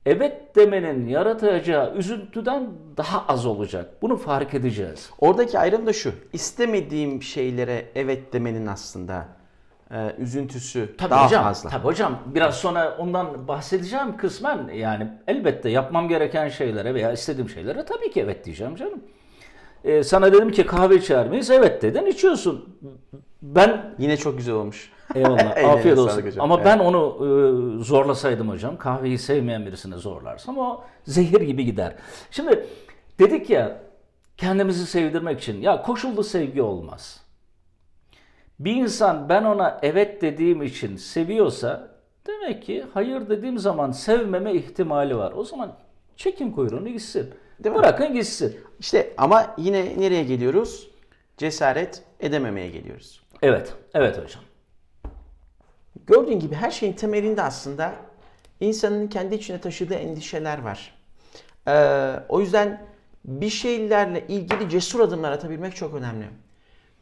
evet 0.05 0.55
demenin 0.55 1.07
yaratacağı 1.07 1.95
üzüntüden 1.95 2.69
daha 2.97 3.25
az 3.27 3.45
olacak. 3.45 4.01
Bunu 4.01 4.17
fark 4.17 4.53
edeceğiz. 4.53 5.09
Oradaki 5.19 5.59
ayrım 5.59 5.85
da 5.85 5.93
şu. 5.93 6.13
İstemediğim 6.33 7.23
şeylere 7.23 7.85
evet 7.95 8.33
demenin 8.33 8.67
aslında 8.67 9.27
e, 9.91 10.15
üzüntüsü 10.17 10.97
Tabii 10.97 11.09
daha 11.11 11.25
hocam, 11.25 11.43
fazla. 11.43 11.69
Tabii 11.69 11.85
hocam. 11.85 12.19
Biraz 12.25 12.55
sonra 12.55 12.97
ondan 12.97 13.47
bahsedeceğim 13.47 14.17
kısmen. 14.17 14.67
Yani 14.73 15.07
elbette 15.27 15.69
yapmam 15.69 16.07
gereken 16.07 16.49
şeylere 16.49 16.93
veya 16.93 17.11
istediğim 17.11 17.49
şeylere 17.49 17.85
tabii 17.85 18.11
ki 18.11 18.21
evet 18.21 18.45
diyeceğim 18.45 18.75
canım. 18.75 19.01
Ee, 19.83 20.03
sana 20.03 20.33
dedim 20.33 20.51
ki 20.51 20.65
kahve 20.65 20.95
içer 20.95 21.29
miyiz? 21.29 21.49
Evet 21.51 21.81
dedin 21.81 22.05
içiyorsun. 22.05 22.77
Ben 23.41 23.95
Yine 23.99 24.17
çok 24.17 24.37
güzel 24.37 24.55
olmuş. 24.55 24.91
Eyvallah. 25.15 25.57
Afiyet 25.65 25.97
olsun. 25.97 26.21
hocam. 26.25 26.43
Ama 26.43 26.55
Evet. 26.55 26.65
ben 26.65 26.79
onu 26.79 27.15
e, 27.19 27.83
zorlasaydım 27.83 28.49
hocam, 28.49 28.77
kahveyi 28.77 29.17
sevmeyen 29.17 29.65
birisine 29.65 29.95
zorlarsam 29.97 30.57
o 30.57 30.81
zehir 31.05 31.41
gibi 31.41 31.65
gider. 31.65 31.95
Şimdi 32.31 32.65
dedik 33.19 33.49
ya 33.49 33.81
kendimizi 34.37 34.85
sevdirmek 34.85 35.39
için 35.39 35.61
ya 35.61 35.81
koşullu 35.81 36.23
sevgi 36.23 36.61
olmaz. 36.61 37.21
Bir 38.59 38.75
insan 38.75 39.29
ben 39.29 39.43
ona 39.43 39.79
evet 39.81 40.21
dediğim 40.21 40.61
için 40.63 40.95
seviyorsa 40.95 41.87
demek 42.27 42.63
ki 42.63 42.85
hayır 42.93 43.29
dediğim 43.29 43.57
zaman 43.57 43.91
sevmeme 43.91 44.53
ihtimali 44.53 45.17
var. 45.17 45.31
O 45.35 45.43
zaman 45.43 45.73
çekin 46.15 46.51
kuyruğunu 46.51 46.89
gitsin. 46.89 47.29
Değil 47.63 47.75
mi? 47.75 47.79
Bırakın 47.79 48.13
gitsin. 48.13 48.57
İşte 48.79 49.13
ama 49.17 49.55
yine 49.57 49.99
nereye 49.99 50.23
geliyoruz? 50.23 50.91
Cesaret 51.37 52.03
edememeye 52.19 52.69
geliyoruz. 52.69 53.23
Evet, 53.41 53.73
evet 53.93 54.17
hocam. 54.17 54.43
Gördüğün 56.07 56.39
gibi 56.39 56.55
her 56.55 56.71
şeyin 56.71 56.93
temelinde 56.93 57.41
aslında 57.41 57.95
insanın 58.59 59.07
kendi 59.07 59.35
içine 59.35 59.61
taşıdığı 59.61 59.93
endişeler 59.93 60.61
var. 60.61 60.95
Ee, 61.67 62.15
o 62.29 62.39
yüzden 62.39 62.85
bir 63.25 63.49
şeylerle 63.49 64.27
ilgili 64.27 64.69
cesur 64.69 64.99
adımlar 64.99 65.31
atabilmek 65.31 65.75
çok 65.75 65.93
önemli. 65.93 66.25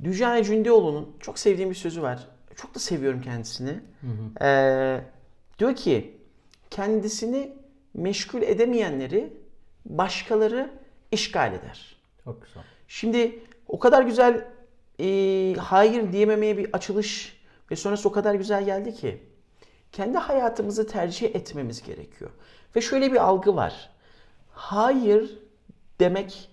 Düjane 0.03 0.43
Cündioğlu'nun 0.43 1.15
çok 1.19 1.39
sevdiğim 1.39 1.69
bir 1.69 1.75
sözü 1.75 2.01
var. 2.01 2.27
Çok 2.55 2.75
da 2.75 2.79
seviyorum 2.79 3.21
kendisini. 3.21 3.79
Ee, 4.41 5.01
diyor 5.59 5.75
ki 5.75 6.17
kendisini 6.69 7.53
meşgul 7.93 8.41
edemeyenleri 8.41 9.33
başkaları 9.85 10.71
işgal 11.11 11.53
eder. 11.53 11.95
Çok 12.23 12.45
güzel. 12.45 12.63
Şimdi 12.87 13.39
o 13.67 13.79
kadar 13.79 14.03
güzel 14.03 14.47
e, 14.99 15.55
hayır 15.59 16.11
diyememeye 16.11 16.57
bir 16.57 16.73
açılış 16.73 17.39
ve 17.71 17.75
sonrası 17.75 18.09
o 18.09 18.11
kadar 18.11 18.35
güzel 18.35 18.65
geldi 18.65 18.95
ki 18.95 19.23
kendi 19.91 20.17
hayatımızı 20.17 20.87
tercih 20.87 21.35
etmemiz 21.35 21.83
gerekiyor. 21.83 22.31
Ve 22.75 22.81
şöyle 22.81 23.11
bir 23.11 23.17
algı 23.17 23.55
var. 23.55 23.89
Hayır 24.51 25.39
demek 25.99 26.49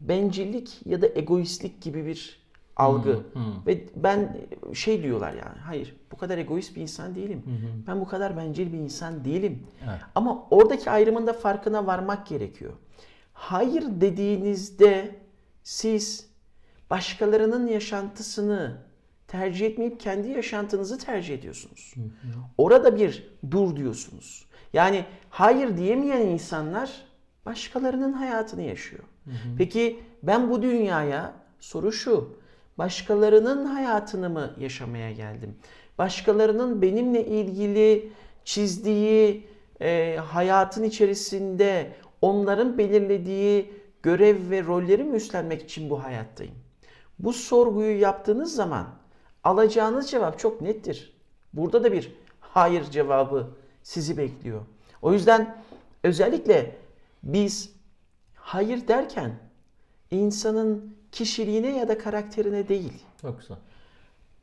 bencillik 0.00 0.86
ya 0.86 1.02
da 1.02 1.06
egoistlik 1.06 1.82
gibi 1.82 2.06
bir 2.06 2.39
algı. 2.76 3.20
Ve 3.66 3.84
ben 3.96 4.36
şey 4.74 5.02
diyorlar 5.02 5.32
yani 5.32 5.58
hayır 5.66 5.96
bu 6.12 6.16
kadar 6.16 6.38
egoist 6.38 6.76
bir 6.76 6.80
insan 6.82 7.14
değilim. 7.14 7.42
Ben 7.86 8.00
bu 8.00 8.06
kadar 8.08 8.36
bencil 8.36 8.72
bir 8.72 8.78
insan 8.78 9.24
değilim. 9.24 9.66
Evet. 9.84 10.00
Ama 10.14 10.46
oradaki 10.50 10.90
ayrımın 10.90 11.26
da 11.26 11.32
farkına 11.32 11.86
varmak 11.86 12.26
gerekiyor. 12.26 12.72
Hayır 13.32 13.84
dediğinizde 14.00 15.16
siz 15.62 16.30
başkalarının 16.90 17.66
yaşantısını 17.66 18.76
tercih 19.28 19.66
etmeyip 19.66 20.00
kendi 20.00 20.28
yaşantınızı 20.28 20.98
tercih 20.98 21.34
ediyorsunuz. 21.34 21.94
Orada 22.58 22.96
bir 22.96 23.30
dur 23.50 23.76
diyorsunuz. 23.76 24.46
Yani 24.72 25.04
hayır 25.30 25.76
diyemeyen 25.76 26.20
insanlar 26.26 27.04
başkalarının 27.46 28.12
hayatını 28.12 28.62
yaşıyor. 28.62 29.04
Peki 29.58 30.00
ben 30.22 30.50
bu 30.50 30.62
dünyaya 30.62 31.32
soru 31.60 31.92
şu. 31.92 32.39
Başkalarının 32.80 33.64
hayatını 33.64 34.30
mı 34.30 34.54
yaşamaya 34.58 35.12
geldim? 35.12 35.56
Başkalarının 35.98 36.82
benimle 36.82 37.26
ilgili 37.26 38.12
çizdiği 38.44 39.46
e, 39.80 40.16
hayatın 40.26 40.82
içerisinde 40.82 41.92
onların 42.22 42.78
belirlediği 42.78 43.72
görev 44.02 44.50
ve 44.50 44.64
rolleri 44.64 45.04
mi 45.04 45.16
üstlenmek 45.16 45.62
için 45.62 45.90
bu 45.90 46.04
hayattayım? 46.04 46.54
Bu 47.18 47.32
sorguyu 47.32 48.00
yaptığınız 48.00 48.54
zaman 48.54 48.86
alacağınız 49.44 50.10
cevap 50.10 50.38
çok 50.38 50.60
nettir. 50.60 51.16
Burada 51.52 51.84
da 51.84 51.92
bir 51.92 52.12
hayır 52.40 52.84
cevabı 52.84 53.46
sizi 53.82 54.16
bekliyor. 54.16 54.60
O 55.02 55.12
yüzden 55.12 55.62
özellikle 56.04 56.76
biz 57.22 57.72
hayır 58.34 58.88
derken 58.88 59.32
insanın 60.10 60.99
kişiliğine 61.12 61.78
ya 61.78 61.88
da 61.88 61.98
karakterine 61.98 62.68
değil, 62.68 62.92
Çok 63.22 63.40
güzel. 63.40 63.56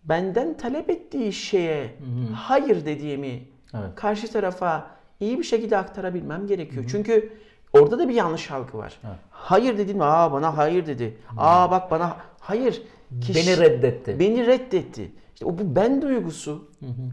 benden 0.04 0.58
talep 0.58 0.90
ettiği 0.90 1.34
şeye 1.34 1.96
hayır 2.36 2.86
dediğimi 2.86 3.42
Evet. 3.74 3.96
karşı 3.96 4.32
tarafa 4.32 4.88
iyi 5.20 5.40
bir 5.40 5.44
şekilde 5.44 5.78
aktarabilmem 5.78 6.48
gerekiyor. 6.48 6.86
Çünkü 6.92 7.34
orada 7.74 8.00
da 8.00 8.10
bir 8.10 8.14
yanlış 8.14 8.52
algı 8.52 8.78
var. 8.78 9.00
Evet. 9.08 9.16
Hayır 9.30 9.78
dedim, 9.78 10.02
aa 10.02 10.32
bana 10.32 10.58
hayır 10.58 10.86
dedi. 10.88 11.18
Aa 11.38 11.72
bak 11.72 11.92
bana 11.92 12.18
hayır. 12.40 12.82
Kişi- 13.22 13.36
Beni 13.36 13.58
reddetti. 13.58 14.20
Beni 14.20 14.48
reddetti. 14.48 15.12
İşte 15.34 15.46
o 15.46 15.50
bu 15.58 15.76
ben 15.76 16.02
duygusu. 16.02 16.72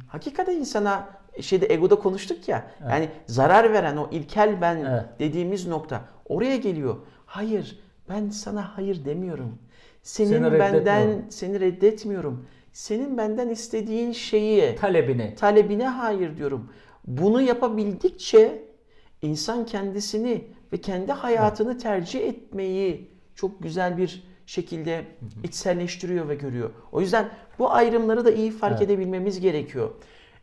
Hakikaten 0.08 0.52
insana 0.56 1.08
şeyde 1.40 1.74
egoda 1.74 1.94
konuştuk 1.94 2.48
ya. 2.48 2.70
Yani 2.90 3.08
zarar 3.26 3.72
veren 3.72 3.96
o 3.96 4.08
ilkel 4.10 4.60
ben 4.60 4.76
Evet. 4.76 5.04
dediğimiz 5.18 5.66
nokta 5.66 6.00
oraya 6.28 6.56
geliyor. 6.56 6.96
Hayır, 7.26 7.78
ben 8.08 8.28
sana 8.30 8.76
hayır 8.76 9.04
demiyorum. 9.04 9.58
Senin 10.02 10.28
Seni 10.28 10.52
benden 10.58 11.26
seni 11.30 11.60
reddetmiyorum. 11.60 12.46
Senin 12.72 13.18
benden 13.18 13.48
istediğin 13.48 14.12
şeyi 14.12 14.76
Talebini. 14.76 15.34
talebine 15.34 15.88
hayır 15.88 16.36
diyorum. 16.36 16.70
Bunu 17.06 17.42
yapabildikçe 17.42 18.64
insan 19.22 19.66
kendisini 19.66 20.44
ve 20.72 20.76
kendi 20.76 21.12
hayatını 21.12 21.78
tercih 21.78 22.20
etmeyi 22.28 23.10
çok 23.34 23.62
güzel 23.62 23.96
bir 23.98 24.24
şekilde 24.46 25.04
içselleştiriyor 25.44 26.28
ve 26.28 26.34
görüyor. 26.34 26.70
O 26.92 27.00
yüzden 27.00 27.28
bu 27.58 27.72
ayrımları 27.72 28.24
da 28.24 28.30
iyi 28.30 28.50
fark 28.50 28.72
Evet. 28.78 28.82
edebilmemiz 28.90 29.40
gerekiyor. 29.40 29.90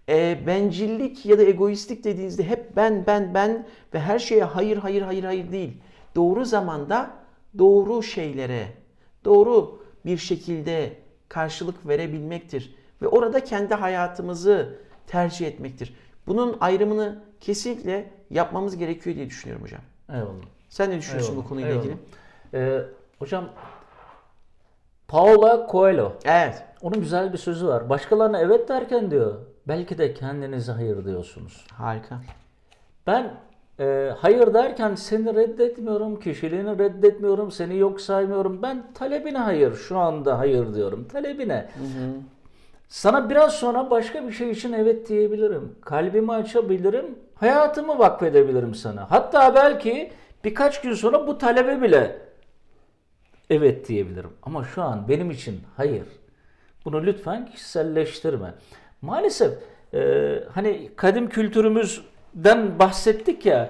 Ee, 0.09 0.39
bencillik 0.47 1.25
ya 1.25 1.37
da 1.39 1.43
egoistlik 1.43 2.03
dediğinizde 2.03 2.43
hep 2.43 2.75
ben 2.75 3.03
ben 3.07 3.33
ben 3.33 3.65
ve 3.93 3.99
her 3.99 4.19
şeye 4.19 4.43
hayır 4.43 4.77
hayır 4.77 5.01
hayır 5.01 5.23
hayır 5.23 5.51
değil. 5.51 5.73
Doğru 6.15 6.45
zamanda 6.45 7.20
doğru 7.57 8.03
şeylere 8.03 8.67
doğru 9.25 9.81
bir 10.05 10.17
şekilde 10.17 10.93
karşılık 11.29 11.87
verebilmektir 11.87 12.75
ve 13.01 13.07
orada 13.07 13.43
kendi 13.43 13.73
hayatımızı 13.73 14.79
tercih 15.07 15.47
etmektir. 15.47 15.93
Bunun 16.27 16.57
ayrımını 16.59 17.23
kesinlikle 17.39 18.11
yapmamız 18.29 18.77
gerekiyor 18.77 19.15
diye 19.15 19.27
düşünüyorum 19.27 19.63
hocam. 19.63 19.81
Eyvallah. 20.09 20.45
Sen 20.69 20.89
ne 20.89 20.97
düşünüyorsun 20.97 21.31
Eyvallah, 21.31 21.45
bu 21.45 21.49
konuyla 21.49 21.69
eyvallah. 21.69 21.83
ilgili? 21.85 21.97
Ee, 22.53 22.81
hocam 23.19 23.49
Paula 25.07 25.67
Coelho. 25.71 26.13
Evet. 26.25 26.63
Onun 26.81 26.99
güzel 26.99 27.33
bir 27.33 27.37
sözü 27.37 27.67
var. 27.67 27.89
Başkalarına 27.89 28.39
evet 28.39 28.69
derken 28.69 29.11
diyor. 29.11 29.35
Belki 29.67 29.97
de 29.97 30.13
kendinize 30.13 30.71
hayır 30.71 31.05
diyorsunuz. 31.05 31.65
Harika. 31.73 32.21
Ben 33.07 33.33
e, 33.81 34.13
hayır 34.17 34.53
derken 34.53 34.95
seni 34.95 35.35
reddetmiyorum, 35.35 36.19
kişiliğini 36.19 36.79
reddetmiyorum, 36.79 37.51
seni 37.51 37.77
yok 37.77 38.01
saymıyorum. 38.01 38.61
Ben 38.61 38.83
talebine 38.93 39.37
hayır, 39.37 39.73
şu 39.73 39.97
anda 39.97 40.39
hayır 40.39 40.73
diyorum. 40.73 41.07
Talebine. 41.07 41.69
Sana 42.87 43.29
biraz 43.29 43.53
sonra 43.53 43.89
başka 43.89 44.27
bir 44.27 44.31
şey 44.31 44.51
için 44.51 44.73
evet 44.73 45.09
diyebilirim. 45.09 45.75
Kalbimi 45.81 46.33
açabilirim, 46.33 47.05
hayatımı 47.35 47.99
vakfedebilirim 47.99 48.75
sana. 48.75 49.11
Hatta 49.11 49.55
belki 49.55 50.11
birkaç 50.43 50.81
gün 50.81 50.93
sonra 50.93 51.27
bu 51.27 51.37
talebe 51.37 51.81
bile 51.81 52.17
evet 53.49 53.87
diyebilirim. 53.87 54.31
Ama 54.43 54.63
şu 54.63 54.81
an 54.81 55.07
benim 55.09 55.31
için 55.31 55.59
hayır. 55.77 56.05
Bunu 56.85 57.03
lütfen 57.03 57.45
kişiselleştirme. 57.45 58.53
Maalesef 59.01 59.53
e, 59.93 59.99
hani 60.53 60.89
kadim 60.95 61.29
kültürümüzden 62.33 62.79
bahsettik 62.79 63.45
ya. 63.45 63.69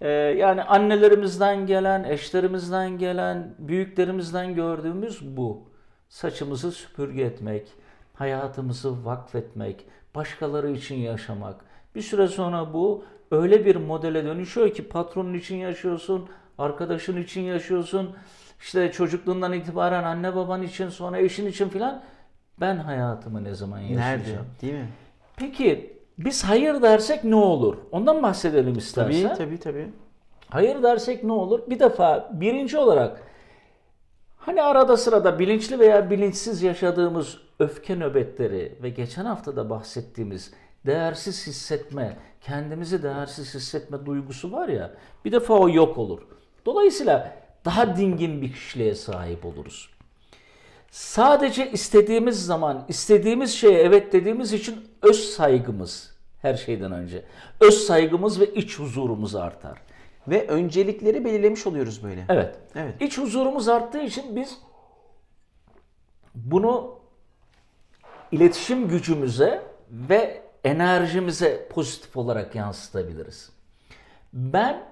e, 0.00 0.08
yani 0.10 0.62
annelerimizden 0.62 1.66
gelen, 1.66 2.04
eşlerimizden 2.04 2.98
gelen, 2.98 3.54
büyüklerimizden 3.58 4.54
gördüğümüz 4.54 5.36
bu. 5.36 5.62
Saçımızı 6.08 6.72
süpürge 6.72 7.22
etmek, 7.22 7.68
hayatımızı 8.14 9.04
vakfetmek, 9.04 9.86
başkaları 10.14 10.70
için 10.70 10.96
yaşamak. 10.96 11.64
Bir 11.94 12.02
süre 12.02 12.28
sonra 12.28 12.72
bu 12.72 13.04
öyle 13.30 13.64
bir 13.64 13.76
modele 13.76 14.24
dönüşüyor 14.24 14.74
ki 14.74 14.88
patronun 14.88 15.34
için 15.34 15.56
yaşıyorsun, 15.56 16.28
arkadaşın 16.58 17.22
için 17.22 17.42
yaşıyorsun. 17.42 18.16
İşte 18.60 18.92
çocukluğundan 18.92 19.52
itibaren 19.52 20.04
anne 20.04 20.36
baban 20.36 20.62
için 20.62 20.88
sonra 20.88 21.18
eşin 21.18 21.46
için 21.46 21.68
filan 21.68 22.02
ben 22.60 22.76
hayatımı 22.76 23.44
ne 23.44 23.54
zaman 23.54 23.78
yaşayacağım? 23.78 24.20
Nerede? 24.20 24.62
Değil 24.62 24.74
mi? 24.74 24.88
Peki 25.36 26.01
biz 26.24 26.44
hayır 26.44 26.82
dersek 26.82 27.24
ne 27.24 27.34
olur? 27.34 27.76
Ondan 27.92 28.22
bahsedelim 28.22 28.78
istersen. 28.78 29.28
Tabii 29.28 29.38
tabii 29.38 29.58
tabii. 29.58 29.88
Hayır 30.50 30.82
dersek 30.82 31.24
ne 31.24 31.32
olur? 31.32 31.60
Bir 31.70 31.78
defa 31.78 32.30
birinci 32.32 32.78
olarak 32.78 33.22
hani 34.36 34.62
arada 34.62 34.96
sırada 34.96 35.38
bilinçli 35.38 35.78
veya 35.78 36.10
bilinçsiz 36.10 36.62
yaşadığımız 36.62 37.38
öfke 37.58 37.98
nöbetleri 37.98 38.78
ve 38.82 38.90
geçen 38.90 39.24
hafta 39.24 39.56
da 39.56 39.70
bahsettiğimiz 39.70 40.52
değersiz 40.86 41.46
hissetme, 41.46 42.16
kendimizi 42.40 43.02
değersiz 43.02 43.54
hissetme 43.54 44.06
duygusu 44.06 44.52
var 44.52 44.68
ya 44.68 44.90
bir 45.24 45.32
defa 45.32 45.54
o 45.54 45.68
yok 45.68 45.98
olur. 45.98 46.20
Dolayısıyla 46.66 47.36
daha 47.64 47.96
dingin 47.96 48.42
bir 48.42 48.52
kişiliğe 48.52 48.94
sahip 48.94 49.46
oluruz. 49.46 49.90
Sadece 50.90 51.70
istediğimiz 51.70 52.46
zaman, 52.46 52.84
istediğimiz 52.88 53.54
şeye 53.54 53.82
evet 53.82 54.12
dediğimiz 54.12 54.52
için 54.52 54.88
öz 55.02 55.30
saygımız 55.30 56.11
her 56.42 56.54
şeyden 56.54 56.92
önce. 56.92 57.24
Öz 57.60 57.74
saygımız 57.86 58.40
ve 58.40 58.46
iç 58.46 58.78
huzurumuz 58.78 59.34
artar. 59.34 59.78
Ve 60.28 60.46
öncelikleri 60.48 61.24
belirlemiş 61.24 61.66
oluyoruz 61.66 62.04
böyle. 62.04 62.24
Evet. 62.28 62.54
Evet. 62.74 63.02
İç 63.02 63.18
huzurumuz 63.18 63.68
arttığı 63.68 64.02
için 64.02 64.36
biz 64.36 64.58
bunu 66.34 66.98
iletişim 68.32 68.88
gücümüze 68.88 69.62
ve 69.90 70.42
enerjimize 70.64 71.68
pozitif 71.70 72.16
olarak 72.16 72.54
yansıtabiliriz. 72.54 73.50
Ben 74.32 74.82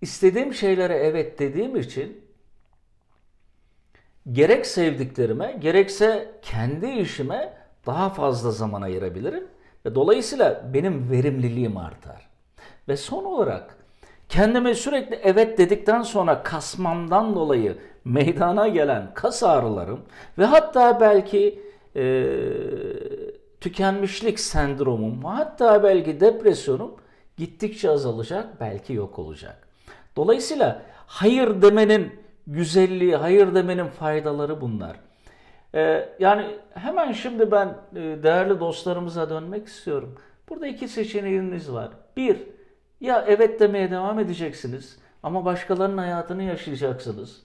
istediğim 0.00 0.54
şeylere 0.54 0.94
evet 0.94 1.38
dediğim 1.38 1.76
için 1.76 2.24
gerek 4.32 4.66
sevdiklerime 4.66 5.52
gerekse 5.60 6.32
kendi 6.42 6.86
işime 6.86 7.58
daha 7.86 8.10
fazla 8.10 8.50
zaman 8.50 8.82
ayırabilirim 8.82 9.46
dolayısıyla 9.94 10.70
benim 10.74 11.10
verimliliğim 11.10 11.76
artar. 11.76 12.28
Ve 12.88 12.96
son 12.96 13.24
olarak 13.24 13.76
kendime 14.28 14.74
sürekli 14.74 15.20
evet 15.22 15.58
dedikten 15.58 16.02
sonra 16.02 16.42
kasmamdan 16.42 17.34
dolayı 17.34 17.78
meydana 18.04 18.68
gelen 18.68 19.14
kas 19.14 19.42
ağrılarım 19.42 20.00
ve 20.38 20.44
hatta 20.44 21.00
belki 21.00 21.62
e, 21.96 22.26
tükenmişlik 23.60 24.40
sendromum, 24.40 25.24
hatta 25.24 25.82
belki 25.82 26.20
depresyonum 26.20 26.94
gittikçe 27.36 27.90
azalacak, 27.90 28.60
belki 28.60 28.92
yok 28.92 29.18
olacak. 29.18 29.68
Dolayısıyla 30.16 30.82
hayır 31.06 31.62
demenin 31.62 32.12
güzelliği, 32.46 33.16
hayır 33.16 33.54
demenin 33.54 33.86
faydaları 33.86 34.60
bunlar. 34.60 34.96
Ee, 35.78 36.08
yani 36.18 36.46
hemen 36.74 37.12
şimdi 37.12 37.50
ben 37.50 37.68
e, 37.96 38.00
değerli 38.22 38.60
dostlarımıza 38.60 39.30
dönmek 39.30 39.66
istiyorum. 39.66 40.14
Burada 40.48 40.66
iki 40.66 40.88
seçeneğiniz 40.88 41.72
var. 41.72 41.88
Bir, 42.16 42.36
ya 43.00 43.24
evet 43.28 43.60
demeye 43.60 43.90
devam 43.90 44.18
edeceksiniz 44.18 44.98
ama 45.22 45.44
başkalarının 45.44 45.98
hayatını 45.98 46.42
yaşayacaksınız. 46.42 47.42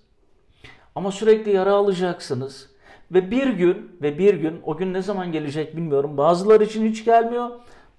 Ama 0.95 1.11
sürekli 1.11 1.51
yara 1.51 1.73
alacaksınız. 1.73 2.69
Ve 3.11 3.31
bir 3.31 3.47
gün 3.47 3.97
ve 4.01 4.17
bir 4.17 4.33
gün 4.33 4.61
o 4.65 4.77
gün 4.77 4.93
ne 4.93 5.01
zaman 5.01 5.31
gelecek 5.31 5.75
bilmiyorum. 5.75 6.17
Bazıları 6.17 6.63
için 6.63 6.89
hiç 6.89 7.05
gelmiyor. 7.05 7.49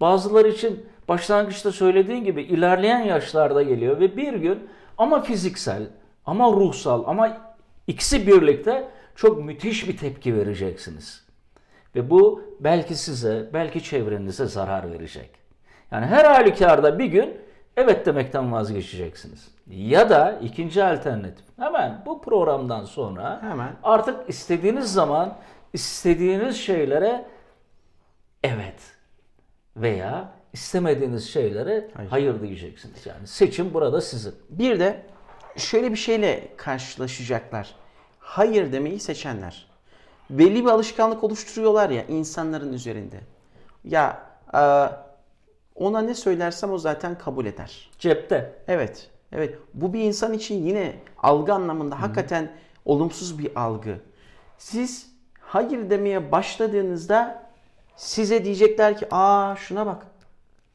Bazıları 0.00 0.48
için 0.48 0.86
başlangıçta 1.08 1.72
söylediğin 1.72 2.24
gibi 2.24 2.42
ilerleyen 2.42 3.02
yaşlarda 3.02 3.62
geliyor 3.62 4.00
ve 4.00 4.16
bir 4.16 4.34
gün 4.34 4.58
ama 4.98 5.20
fiziksel 5.20 5.82
ama 6.26 6.52
ruhsal 6.52 7.04
ama 7.06 7.36
ikisi 7.86 8.26
birlikte 8.26 8.88
çok 9.14 9.44
müthiş 9.44 9.88
bir 9.88 9.96
tepki 9.96 10.36
vereceksiniz. 10.36 11.24
Ve 11.94 12.10
bu 12.10 12.42
belki 12.60 12.94
size, 12.94 13.50
belki 13.52 13.82
çevrenize 13.82 14.46
zarar 14.46 14.92
verecek. 14.92 15.30
Yani 15.90 16.06
her 16.06 16.24
halükarda 16.24 16.98
bir 16.98 17.04
gün 17.04 17.36
evet 17.76 18.06
demekten 18.06 18.52
vazgeçeceksiniz. 18.52 19.48
Ya 19.66 20.10
da 20.10 20.38
ikinci 20.42 20.84
alternatif 20.84 21.44
hemen 21.58 22.02
bu 22.06 22.22
programdan 22.22 22.84
sonra 22.84 23.42
Hemen. 23.42 23.76
artık 23.82 24.28
istediğiniz 24.28 24.92
zaman 24.92 25.36
istediğiniz 25.72 26.56
şeylere 26.56 27.24
evet 28.42 28.80
veya 29.76 30.32
istemediğiniz 30.52 31.30
şeylere 31.30 31.90
hayır, 31.96 32.10
Hayır. 32.10 32.42
diyeceksiniz. 32.42 33.06
Yani 33.06 33.26
seçim 33.26 33.74
burada 33.74 34.00
sizin. 34.00 34.34
Bir 34.50 34.80
de 34.80 35.02
şöyle 35.56 35.90
bir 35.90 35.96
şeyle 35.96 36.48
karşılaşacaklar. 36.56 37.74
Hayır 38.24 38.72
demeyi 38.72 39.00
seçenler. 39.00 39.66
Belli 40.30 40.64
bir 40.64 40.70
alışkanlık 40.70 41.24
oluşturuyorlar 41.24 41.90
ya 41.90 42.04
insanların 42.06 42.72
üzerinde. 42.72 43.20
Ya 43.84 44.26
e, 44.54 44.60
ona 45.74 46.00
ne 46.00 46.14
söylersem 46.14 46.72
o 46.72 46.78
zaten 46.78 47.18
kabul 47.18 47.46
eder. 47.46 47.90
Cepte. 47.98 48.58
Evet. 48.68 49.10
Evet. 49.32 49.58
Bu 49.74 49.92
bir 49.92 50.00
insan 50.00 50.32
için 50.32 50.62
yine 50.66 50.96
algı 51.22 51.52
anlamında 51.54 52.02
hakikaten 52.02 52.52
olumsuz 52.84 53.38
bir 53.38 53.60
algı. 53.60 53.98
Siz 54.58 55.10
hayır 55.40 55.90
demeye 55.90 56.32
başladığınızda 56.32 57.42
size 57.96 58.44
diyecekler 58.44 58.98
ki 58.98 59.06
aa 59.10 59.56
şuna 59.56 59.86
bak. 59.86 60.06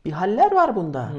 Bir 0.05 0.11
haller 0.11 0.51
var 0.51 0.75
bunda. 0.75 1.11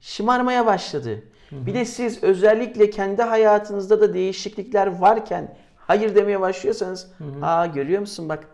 Şımarmaya 0.00 0.66
başladı. 0.66 1.22
Bir 1.52 1.74
de 1.74 1.84
siz 1.84 2.22
özellikle 2.22 2.90
kendi 2.90 3.22
hayatınızda 3.22 4.00
da 4.00 4.14
değişiklikler 4.14 4.98
varken 5.00 5.54
hayır 5.76 6.14
demeye 6.14 6.40
başlıyorsanız 6.40 7.10
aa 7.42 7.66
görüyor 7.66 8.00
musun 8.00 8.28
bak 8.28 8.44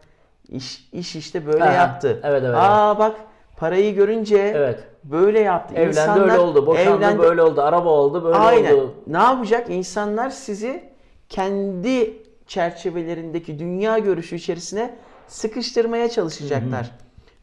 iş, 0.48 0.88
iş 0.92 1.16
işte 1.16 1.46
böyle 1.46 1.64
Ha, 1.64 1.72
yaptı. 1.72 2.20
evet, 2.24 2.42
evet, 2.44 2.54
aa 2.58 2.98
bak 2.98 3.16
parayı 3.56 3.94
görünce 3.94 4.36
Evet. 4.56 4.78
böyle 5.04 5.40
yaptı. 5.40 5.74
Evlendi 5.74 5.88
İnsanlar 5.90 6.22
öyle 6.22 6.38
oldu, 6.38 6.66
boşandı 6.66 7.04
evlendi- 7.04 7.18
böyle 7.18 7.42
oldu, 7.42 7.62
araba 7.62 7.88
oldu 7.88 8.24
böyle 8.24 8.36
Aynen. 8.36 8.74
oldu. 8.74 8.94
Ne 9.06 9.18
yapacak? 9.18 9.70
İnsanlar 9.70 10.30
sizi 10.30 10.84
kendi 11.28 12.22
çerçevelerindeki 12.46 13.58
dünya 13.58 13.98
görüşü 13.98 14.36
içerisine 14.36 14.94
sıkıştırmaya 15.26 16.10
çalışacaklar. 16.10 16.90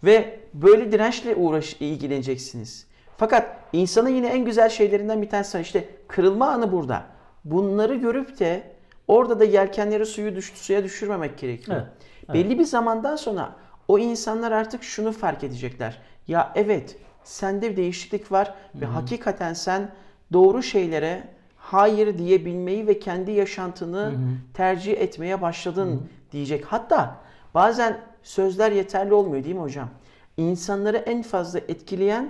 Ve 0.03 0.39
böyle 0.53 0.91
dirençle 0.91 1.35
uğraş 1.35 1.75
ilgileneceksiniz. 1.79 2.84
Fakat 3.17 3.57
insanın 3.73 4.09
yine 4.09 4.27
en 4.27 4.45
güzel 4.45 4.69
şeylerinden 4.69 5.21
bir 5.21 5.29
tanesi 5.29 5.59
işte 5.59 5.89
kırılma 6.07 6.47
anı 6.47 6.71
burada. 6.71 7.03
Bunları 7.45 7.95
görüp 7.95 8.39
de 8.39 8.63
orada 9.07 9.39
da 9.39 9.43
yelkenleri 9.43 10.05
suyu 10.05 10.35
düştü, 10.35 10.59
suya 10.59 10.83
düşürmemek 10.83 11.37
gerekiyor. 11.37 11.77
Evet, 11.77 12.33
Belli 12.33 12.59
bir 12.59 12.63
zamandan 12.63 13.15
sonra 13.15 13.55
o 13.87 13.99
insanlar 13.99 14.51
artık 14.51 14.83
şunu 14.83 15.11
fark 15.11 15.43
edecekler. 15.43 16.01
Ya 16.27 16.51
evet 16.55 16.97
sende 17.23 17.71
bir 17.71 17.77
değişiklik 17.77 18.31
var 18.31 18.53
ve 18.75 18.85
hakikaten 18.85 19.53
sen 19.53 19.91
doğru 20.33 20.63
şeylere 20.63 21.23
hayır 21.57 22.17
diyebilmeyi 22.17 22.87
ve 22.87 22.99
kendi 22.99 23.31
yaşantını 23.31 24.13
tercih 24.53 24.93
etmeye 24.93 25.41
başladın 25.41 26.09
diyecek. 26.31 26.65
Hatta 26.65 27.15
bazen 27.53 27.97
sözler 28.23 28.71
yeterli 28.71 29.13
olmuyor 29.13 29.43
değil 29.43 29.55
mi 29.55 29.61
hocam? 29.61 29.89
İnsanları 30.37 30.97
en 30.97 31.21
fazla 31.21 31.59
etkileyen 31.59 32.29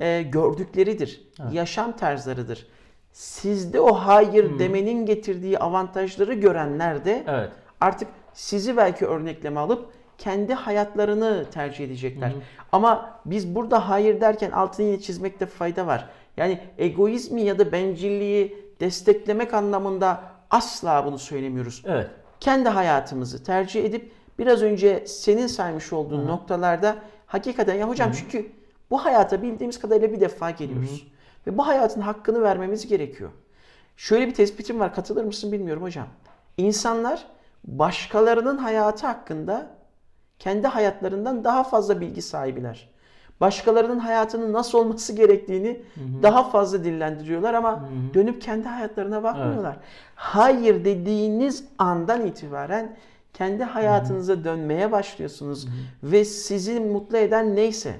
e, 0.00 0.22
gördükleridir. 0.22 1.28
Yaşam 1.52 1.96
tarzlarıdır. 1.96 2.66
Sizde 3.12 3.80
o 3.80 3.92
hayır 3.94 4.58
demenin 4.58 5.06
getirdiği 5.06 5.58
avantajları 5.58 6.34
görenler 6.34 7.04
de 7.04 7.24
Evet. 7.28 7.50
artık 7.80 8.08
sizi 8.32 8.76
belki 8.76 9.06
örnekleme 9.06 9.60
alıp 9.60 9.92
kendi 10.18 10.54
hayatlarını 10.54 11.44
tercih 11.50 11.84
edecekler. 11.84 12.32
Ama 12.72 13.20
biz 13.26 13.54
burada 13.54 13.88
hayır 13.88 14.20
derken 14.20 14.50
altını 14.50 14.86
yine 14.86 15.00
çizmekte 15.00 15.46
fayda 15.46 15.86
var. 15.86 16.08
Yani 16.36 16.58
egoizmi 16.78 17.42
ya 17.42 17.58
da 17.58 17.72
bencilliği 17.72 18.64
desteklemek 18.80 19.54
anlamında 19.54 20.20
asla 20.50 21.06
bunu 21.06 21.18
söylemiyoruz. 21.18 21.82
Evet. 21.86 22.10
Kendi 22.40 22.68
hayatımızı 22.68 23.44
tercih 23.44 23.84
edip 23.84 24.12
biraz 24.38 24.62
önce 24.62 25.04
senin 25.06 25.46
saymış 25.46 25.92
olduğun 25.92 26.26
noktalarda 26.26 26.96
hakikaten 27.26 27.74
ya 27.74 27.88
hocam 27.88 28.12
çünkü 28.12 28.50
bu 28.90 29.04
hayata 29.04 29.42
bildiğimiz 29.42 29.78
kadarıyla 29.78 30.12
bir 30.12 30.20
defa 30.20 30.50
geliyoruz. 30.50 31.06
Ve 31.46 31.58
bu 31.58 31.66
hayatın 31.66 32.00
hakkını 32.00 32.42
vermemiz 32.42 32.86
gerekiyor. 32.86 33.30
Şöyle 33.96 34.26
bir 34.26 34.34
tespitim 34.34 34.80
var 34.80 34.94
katılır 34.94 35.24
mısın 35.24 35.52
bilmiyorum 35.52 35.82
hocam. 35.82 36.06
İnsanlar 36.56 37.26
başkalarının 37.64 38.58
hayatı 38.58 39.06
hakkında 39.06 39.66
kendi 40.38 40.66
hayatlarından 40.66 41.44
daha 41.44 41.64
fazla 41.64 42.00
bilgi 42.00 42.22
sahibiler. 42.22 42.94
Başkalarının 43.40 43.98
hayatının 43.98 44.52
nasıl 44.52 44.78
olması 44.78 45.12
gerektiğini 45.12 45.82
daha 46.22 46.50
fazla 46.50 46.84
dillendiriyorlar 46.84 47.54
ama 47.54 47.88
dönüp 48.14 48.42
kendi 48.42 48.68
hayatlarına 48.68 49.22
bakmıyorlar. 49.22 49.76
Hayır 50.14 50.84
dediğiniz 50.84 51.64
andan 51.78 52.26
itibaren 52.26 52.96
kendi 53.32 53.64
hayatınıza 53.64 54.44
dönmeye 54.44 54.92
başlıyorsunuz 54.92 55.68
ve 56.02 56.24
sizi 56.24 56.80
mutlu 56.80 57.16
eden 57.16 57.56
neyse, 57.56 57.94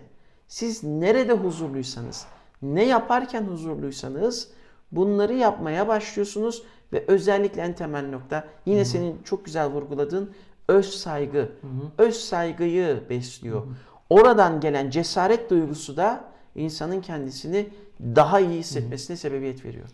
siz 0.48 0.84
nerede 0.84 1.32
huzurluysanız, 1.32 2.26
ne 2.62 2.84
yaparken 2.84 3.42
huzurluysanız 3.42 4.48
bunları 4.92 5.34
yapmaya 5.34 5.88
başlıyorsunuz 5.88 6.62
ve 6.92 7.04
özellikle 7.08 7.62
en 7.62 7.72
temel 7.72 8.08
nokta 8.08 8.44
yine 8.66 8.84
senin 8.84 9.22
çok 9.24 9.44
güzel 9.44 9.66
vurguladığın 9.66 10.30
öz 10.68 10.86
saygı. 10.94 11.52
Öz 11.98 12.16
saygıyı 12.16 13.02
besliyor. 13.10 13.62
Oradan 14.10 14.60
gelen 14.60 14.90
cesaret 14.90 15.50
duygusu 15.50 15.96
da 15.96 16.24
insanın 16.54 17.00
kendisini 17.00 17.68
daha 18.00 18.40
iyi 18.40 18.58
hissetmesine 18.58 19.16
sebebiyet 19.16 19.64
veriyor. 19.64 19.86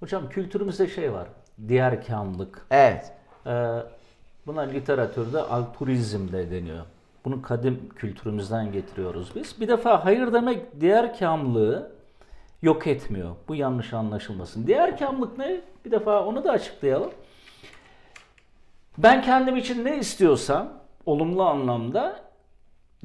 Hocam 0.00 0.28
kültürümüzde 0.28 0.88
şey 0.88 1.12
var. 1.12 1.28
Diğer 1.68 2.06
kamlık. 2.06 2.66
Evet. 2.70 3.12
Ee, 3.46 3.76
buna 4.46 4.60
literatürde 4.60 5.38
altruizm 5.38 6.32
de 6.32 6.50
deniyor. 6.50 6.84
Bunu 7.24 7.42
kadim 7.42 7.88
kültürümüzden 7.96 8.72
getiriyoruz 8.72 9.32
biz. 9.34 9.60
Bir 9.60 9.68
defa 9.68 10.04
hayır 10.04 10.32
demek 10.32 10.80
diğer 10.80 11.18
kamlığı 11.18 11.92
yok 12.62 12.86
etmiyor. 12.86 13.36
Bu 13.48 13.54
yanlış 13.54 13.92
anlaşılmasın. 13.92 14.66
Diğer 14.66 14.98
kamlık 14.98 15.38
ne? 15.38 15.60
Bir 15.84 15.90
defa 15.90 16.24
onu 16.24 16.44
da 16.44 16.50
açıklayalım. 16.50 17.10
Ben 18.98 19.22
kendim 19.22 19.56
için 19.56 19.84
ne 19.84 19.98
istiyorsam 19.98 20.68
olumlu 21.06 21.42
anlamda 21.42 22.20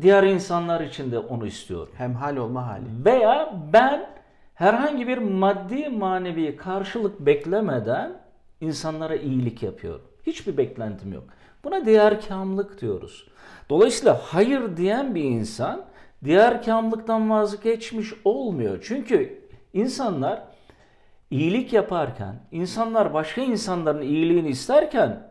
diğer 0.02 0.24
insanlar 0.24 0.82
için 0.82 1.12
de 1.12 1.20
onu 1.20 1.48
istiyorum. 1.48 1.94
Hemhal 1.98 2.36
olma 2.36 2.68
hali. 2.68 3.06
Veya 3.06 3.54
ben 3.74 4.10
herhangi 4.54 5.08
bir 5.08 5.18
maddi 5.18 5.90
manevi 5.90 6.58
karşılık 6.58 7.20
beklemeden 7.20 8.14
insanlara 8.62 9.16
iyilik 9.16 9.64
yapıyorum. 9.64 10.06
Hiçbir 10.28 10.58
beklentim 10.58 11.14
yok. 11.14 11.24
Buna 11.66 11.86
diğerkamlık 11.86 12.82
diyoruz. 12.82 13.28
Dolayısıyla 13.70 14.22
hayır 14.24 14.78
diyen 14.78 15.16
bir 15.16 15.24
insan 15.24 15.86
diğerkamlıktan 16.24 17.30
vazgeçmiş 17.30 18.14
olmuyor. 18.26 18.80
Çünkü 18.88 19.48
insanlar 19.74 20.42
iyilik 21.32 21.74
yaparken, 21.74 22.36
insanlar 22.52 23.14
başka 23.14 23.42
insanların 23.42 24.02
iyiliğini 24.02 24.50
isterken 24.50 25.28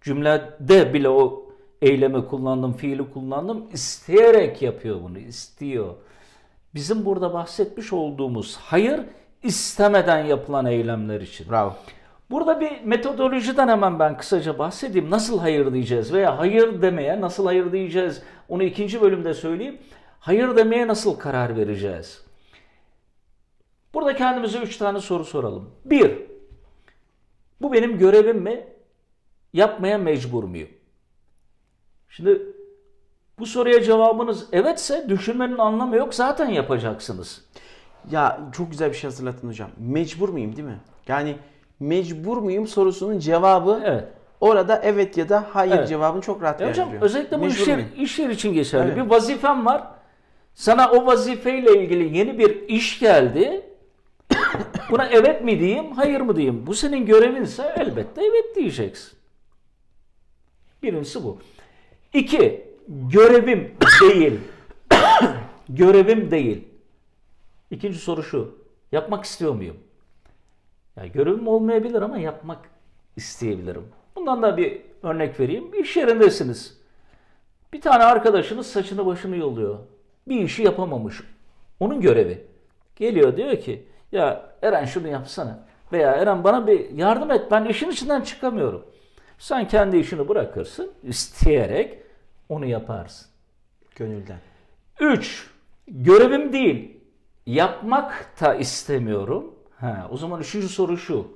cümlede 0.00 0.94
bile 0.94 1.08
o 1.08 1.50
eylemi 1.82 2.26
kullandım, 2.26 2.72
fiili 2.72 3.12
kullandım. 3.12 3.66
isteyerek 3.72 4.62
yapıyor 4.62 5.02
bunu, 5.02 5.18
istiyor. 5.18 5.94
Bizim 6.74 7.04
burada 7.04 7.34
bahsetmiş 7.34 7.92
olduğumuz 7.92 8.56
hayır 8.56 9.00
istemeden 9.42 10.24
yapılan 10.24 10.66
eylemler 10.66 11.20
için. 11.20 11.50
Bravo. 11.50 11.76
Burada 12.30 12.60
bir 12.60 12.80
metodolojiden 12.84 13.68
hemen 13.68 13.98
ben 13.98 14.16
kısaca 14.16 14.58
bahsedeyim. 14.58 15.10
Nasıl 15.10 15.38
hayır 15.38 15.72
diyeceğiz 15.72 16.12
veya 16.12 16.38
hayır 16.38 16.82
demeye 16.82 17.20
nasıl 17.20 17.46
hayır 17.46 17.72
diyeceğiz 17.72 18.22
onu 18.48 18.62
ikinci 18.62 19.00
bölümde 19.00 19.34
söyleyeyim. 19.34 19.78
Hayır 20.20 20.56
demeye 20.56 20.88
nasıl 20.88 21.18
karar 21.18 21.56
vereceğiz? 21.56 22.24
Burada 23.94 24.16
kendimize 24.16 24.58
üç 24.58 24.76
tane 24.76 25.00
soru 25.00 25.24
soralım. 25.24 25.70
Bir, 25.84 26.22
bu 27.60 27.72
benim 27.72 27.98
görevim 27.98 28.38
mi? 28.38 28.66
Yapmaya 29.52 29.98
mecbur 29.98 30.44
muyum? 30.44 30.68
Şimdi 32.08 32.42
bu 33.38 33.46
soruya 33.46 33.82
cevabınız 33.82 34.48
evetse 34.52 35.06
düşünmenin 35.08 35.58
anlamı 35.58 35.96
yok 35.96 36.14
zaten 36.14 36.48
yapacaksınız. 36.48 37.44
Ya 38.10 38.40
çok 38.52 38.70
güzel 38.70 38.90
bir 38.90 38.96
şey 38.96 39.10
hatırlattın 39.10 39.48
hocam. 39.48 39.70
Mecbur 39.78 40.28
muyum 40.28 40.56
değil 40.56 40.68
mi? 40.68 40.80
Yani 41.08 41.36
mecbur 41.80 42.36
muyum 42.36 42.66
sorusunun 42.66 43.18
cevabı 43.18 43.82
Evet. 43.84 44.04
orada 44.40 44.80
evet 44.84 45.16
ya 45.16 45.28
da 45.28 45.46
hayır 45.52 45.72
Evet. 45.72 45.88
cevabını 45.88 46.22
çok 46.22 46.42
rahat 46.42 46.60
Ya 46.60 46.68
hocam 46.68 46.88
veriyor. 46.88 47.02
özellikle 47.02 47.36
bu 47.38 47.44
Mecbur 47.44 47.60
iş, 47.62 47.68
yer, 47.68 47.76
muyum? 47.76 47.90
iş 47.98 48.18
yer 48.18 48.28
için 48.30 48.52
geçerli. 48.54 48.92
Evet. 48.92 48.96
Bir 49.04 49.10
vazifem 49.10 49.66
var. 49.66 49.82
Sana 50.54 50.90
o 50.90 51.06
vazifeyle 51.06 51.82
ilgili 51.82 52.18
yeni 52.18 52.38
bir 52.38 52.68
iş 52.68 52.98
geldi. 53.00 53.66
Buna 54.90 55.06
evet 55.06 55.44
mi 55.44 55.60
diyeyim, 55.60 55.92
hayır 55.92 56.20
mı 56.20 56.36
diyeyim? 56.36 56.66
Bu 56.66 56.74
senin 56.74 57.06
görevinse 57.06 57.74
elbette 57.78 58.22
evet 58.24 58.56
diyeceksin. 58.56 59.18
Birincisi 60.82 61.24
bu. 61.24 61.38
İki, 62.14 62.64
görevim 62.88 63.74
değil. 64.02 64.40
görevim 65.68 66.30
değil. 66.30 66.64
İkinci 67.70 67.98
soru 67.98 68.22
şu. 68.22 68.58
Yapmak 68.92 69.24
istiyor 69.24 69.54
muyum? 69.54 69.76
Ya 71.00 71.06
görevim 71.06 71.48
olmayabilir 71.48 72.02
ama 72.02 72.18
yapmak 72.18 72.58
isteyebilirim. 73.16 73.88
Bundan 74.16 74.42
da 74.42 74.56
bir 74.56 74.80
örnek 75.02 75.40
vereyim. 75.40 75.74
İş 75.74 75.96
yerindesiniz. 75.96 76.80
Bir 77.72 77.80
tane 77.80 78.04
arkadaşınız 78.04 78.66
saçını 78.66 79.06
başını 79.06 79.36
yoluyor. 79.36 79.78
Bir 80.28 80.40
işi 80.40 80.62
yapamamış. 80.62 81.20
Onun 81.80 82.00
görevi. 82.00 82.46
Geliyor 82.96 83.36
diyor 83.36 83.56
ki 83.60 83.86
ya 84.12 84.52
Eren 84.62 84.84
şunu 84.84 85.08
yapsana. 85.08 85.58
Veya 85.92 86.12
Eren 86.12 86.44
bana 86.44 86.66
bir 86.66 86.90
yardım 86.90 87.30
et 87.30 87.42
ben 87.50 87.64
işin 87.64 87.90
içinden 87.90 88.20
çıkamıyorum. 88.20 88.86
Sen 89.38 89.68
kendi 89.68 89.96
işini 89.96 90.28
bırakırsın 90.28 90.92
isteyerek 91.02 91.98
onu 92.48 92.66
yaparsın. 92.66 93.28
Gönülden. 93.96 94.38
3. 95.00 95.50
Görevim 95.88 96.52
değil. 96.52 97.00
Yapmak 97.46 98.40
da 98.40 98.54
istemiyorum. 98.54 99.54
Ha, 99.80 100.08
o 100.10 100.16
zaman 100.16 100.40
üçüncü 100.40 100.68
soru 100.68 100.96
şu. 100.98 101.28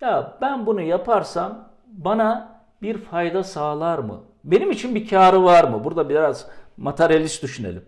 Ya 0.00 0.38
ben 0.40 0.66
bunu 0.66 0.80
yaparsam 0.80 1.68
bana 1.86 2.60
bir 2.82 2.98
fayda 2.98 3.44
sağlar 3.44 3.98
mı? 3.98 4.20
Benim 4.44 4.70
için 4.70 4.94
bir 4.94 5.08
karı 5.08 5.44
var 5.44 5.64
mı? 5.64 5.84
Burada 5.84 6.08
biraz 6.08 6.46
materyalist 6.76 7.42
düşünelim. 7.42 7.84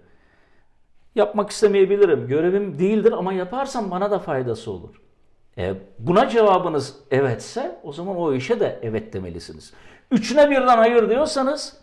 Yapmak 1.14 1.50
istemeyebilirim. 1.50 2.28
Görevim 2.28 2.78
değildir 2.78 3.12
ama 3.12 3.32
yaparsam 3.32 3.90
bana 3.90 4.10
da 4.10 4.18
faydası 4.18 4.70
olur. 4.70 5.00
E, 5.58 5.74
buna 5.98 6.28
cevabınız 6.28 6.96
evetse 7.10 7.78
o 7.82 7.92
zaman 7.92 8.16
o 8.16 8.32
işe 8.32 8.60
de 8.60 8.78
evet 8.82 9.12
demelisiniz. 9.12 9.72
Üçüne 10.10 10.50
birden 10.50 10.76
hayır 10.76 11.10
diyorsanız 11.10 11.80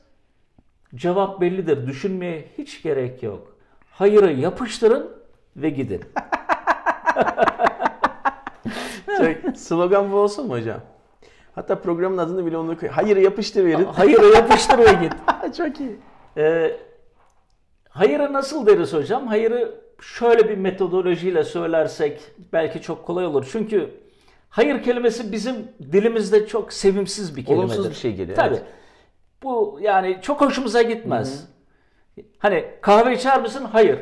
cevap 0.96 1.42
bellidir. 1.42 1.88
Düşünmeye 1.88 2.48
hiç 2.58 2.84
gerek 2.84 3.24
yok. 3.24 3.58
Hayırı 3.92 4.34
yapıştırın 4.34 5.12
ve 5.56 5.70
gidin. 5.70 6.02
Çok, 9.22 9.58
slogan 9.58 10.12
bu 10.12 10.16
olsun 10.16 10.48
mu 10.48 10.54
hocam? 10.54 10.80
Hatta 11.56 11.82
programın 11.82 12.18
adını 12.18 12.46
bile 12.46 12.58
onu 12.58 12.80
koy. 12.80 12.90
Hayır 12.90 13.18
yapıştır 13.18 13.66
verin. 13.66 13.84
Hayırı 13.94 14.26
yapıştır 14.26 14.78
ve 14.78 14.84
git. 14.84 15.14
Çok 15.58 15.80
iyi. 15.80 16.00
Ee, 16.38 16.78
hayırı 17.90 18.34
nasıl 18.34 18.66
deriz 18.66 18.94
hocam? 18.94 19.28
Hayırı 19.28 19.82
şöyle 20.02 20.50
bir 20.50 20.58
metodolojiyle 20.58 21.44
söylersek 21.44 22.22
belki 22.54 22.82
çok 22.82 23.06
kolay 23.06 23.26
olur. 23.26 23.48
Çünkü 23.52 23.90
hayır 24.50 24.84
kelimesi 24.84 25.32
bizim 25.32 25.56
dilimizde 25.92 26.48
çok 26.48 26.74
sevimsiz 26.74 27.36
bir 27.36 27.46
kelimedir. 27.46 27.74
Olumsuz 27.74 27.90
bir 27.90 27.96
şey 27.96 28.16
geliyor, 28.16 28.38
Tabii. 28.38 28.56
evet. 28.56 28.66
Bu 29.44 29.80
yani 29.82 30.20
çok 30.22 30.42
hoşumuza 30.42 30.82
gitmez. 30.82 31.48
Hani 32.40 32.66
kahve 32.82 33.16
içer 33.16 33.42
misin? 33.42 33.66
Hayır. 33.72 34.00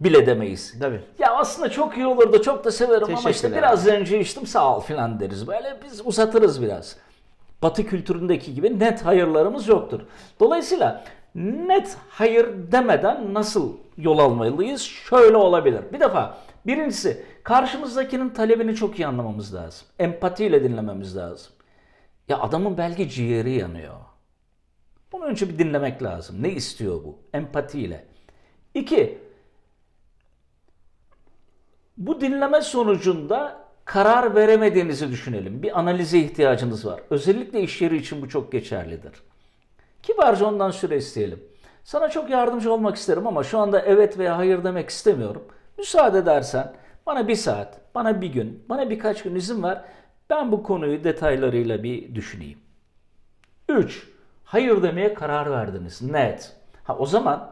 Bile 0.00 0.26
demeyiz. 0.26 0.74
Tabii. 0.80 1.00
Ya 1.18 1.34
aslında 1.36 1.70
çok 1.70 1.96
iyi 1.96 2.06
olurdu, 2.06 2.42
çok 2.42 2.64
da 2.64 2.70
severim 2.70 3.16
ama 3.16 3.30
işte 3.30 3.52
biraz 3.56 3.84
zenci 3.84 4.18
içtim 4.18 4.46
sağ 4.46 4.76
ol 4.76 4.80
filan 4.80 5.20
deriz. 5.20 5.46
Böyle 5.46 5.76
biz 5.84 6.06
uzatırız 6.06 6.62
biraz. 6.62 6.96
Batı 7.62 7.86
kültüründeki 7.86 8.54
gibi 8.54 8.78
net 8.78 9.04
hayırlarımız 9.04 9.68
yoktur. 9.68 10.00
Dolayısıyla 10.40 11.04
net 11.34 11.96
hayır 12.08 12.48
demeden 12.72 13.34
nasıl 13.34 13.72
yol 13.96 14.18
almalıyız? 14.18 14.82
Şöyle 14.82 15.36
olabilir. 15.36 15.80
Bir 15.92 16.00
defa 16.00 16.36
birincisi 16.66 17.22
karşımızdakinin 17.42 18.28
talebini 18.30 18.74
çok 18.74 18.98
iyi 18.98 19.06
anlamamız 19.06 19.54
lazım. 19.54 19.86
Empatiyle 19.98 20.64
dinlememiz 20.64 21.16
lazım. 21.16 21.52
Ya 22.28 22.38
adamın 22.40 22.78
belki 22.78 23.08
ciğeri 23.10 23.52
yanıyor. 23.52 23.94
Bunu 25.12 25.24
önce 25.24 25.48
bir 25.48 25.58
dinlemek 25.58 26.02
lazım. 26.02 26.42
Ne 26.42 26.50
istiyor 26.50 27.04
bu? 27.04 27.18
Empatiyle. 27.32 28.04
İki, 28.74 29.18
bu 31.96 32.20
dinleme 32.20 32.62
sonucunda 32.62 33.66
karar 33.84 34.34
veremediğinizi 34.34 35.10
düşünelim. 35.10 35.62
Bir 35.62 35.78
analize 35.78 36.18
ihtiyacınız 36.18 36.86
var. 36.86 37.00
Özellikle 37.10 37.60
iş 37.60 37.82
yeri 37.82 37.96
için 37.96 38.22
bu 38.22 38.28
çok 38.28 38.52
geçerlidir. 38.52 39.12
Kibarca 40.02 40.46
ondan 40.46 40.70
süre 40.70 40.96
isteyelim. 40.96 41.42
Sana 41.84 42.08
çok 42.08 42.30
yardımcı 42.30 42.72
olmak 42.72 42.96
isterim 42.96 43.26
ama 43.26 43.44
şu 43.44 43.58
anda 43.58 43.80
evet 43.80 44.18
veya 44.18 44.36
hayır 44.38 44.64
demek 44.64 44.90
istemiyorum. 44.90 45.44
Müsaade 45.78 46.18
edersen 46.18 46.72
bana 47.06 47.28
bir 47.28 47.34
saat, 47.34 47.80
bana 47.94 48.20
bir 48.20 48.26
gün, 48.26 48.64
bana 48.68 48.90
birkaç 48.90 49.22
gün 49.22 49.34
izin 49.34 49.62
ver. 49.62 49.84
Ben 50.30 50.52
bu 50.52 50.62
konuyu 50.62 51.04
detaylarıyla 51.04 51.82
bir 51.82 52.14
düşüneyim. 52.14 52.58
3. 53.68 54.08
Hayır 54.44 54.82
demeye 54.82 55.14
karar 55.14 55.50
verdiniz. 55.50 56.02
Net. 56.02 56.56
Ha 56.84 56.96
o 56.96 57.06
zaman 57.06 57.50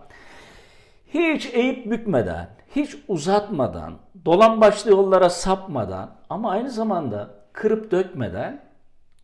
hiç 1.15 1.47
eğip 1.55 1.91
bükmeden, 1.91 2.49
hiç 2.77 2.97
uzatmadan, 3.09 3.95
dolan 4.25 4.61
başlı 4.61 4.91
yollara 4.91 5.31
sapmadan 5.31 6.11
ama 6.31 6.51
aynı 6.51 6.71
zamanda 6.71 7.31
kırıp 7.53 7.91
dökmeden 7.91 8.65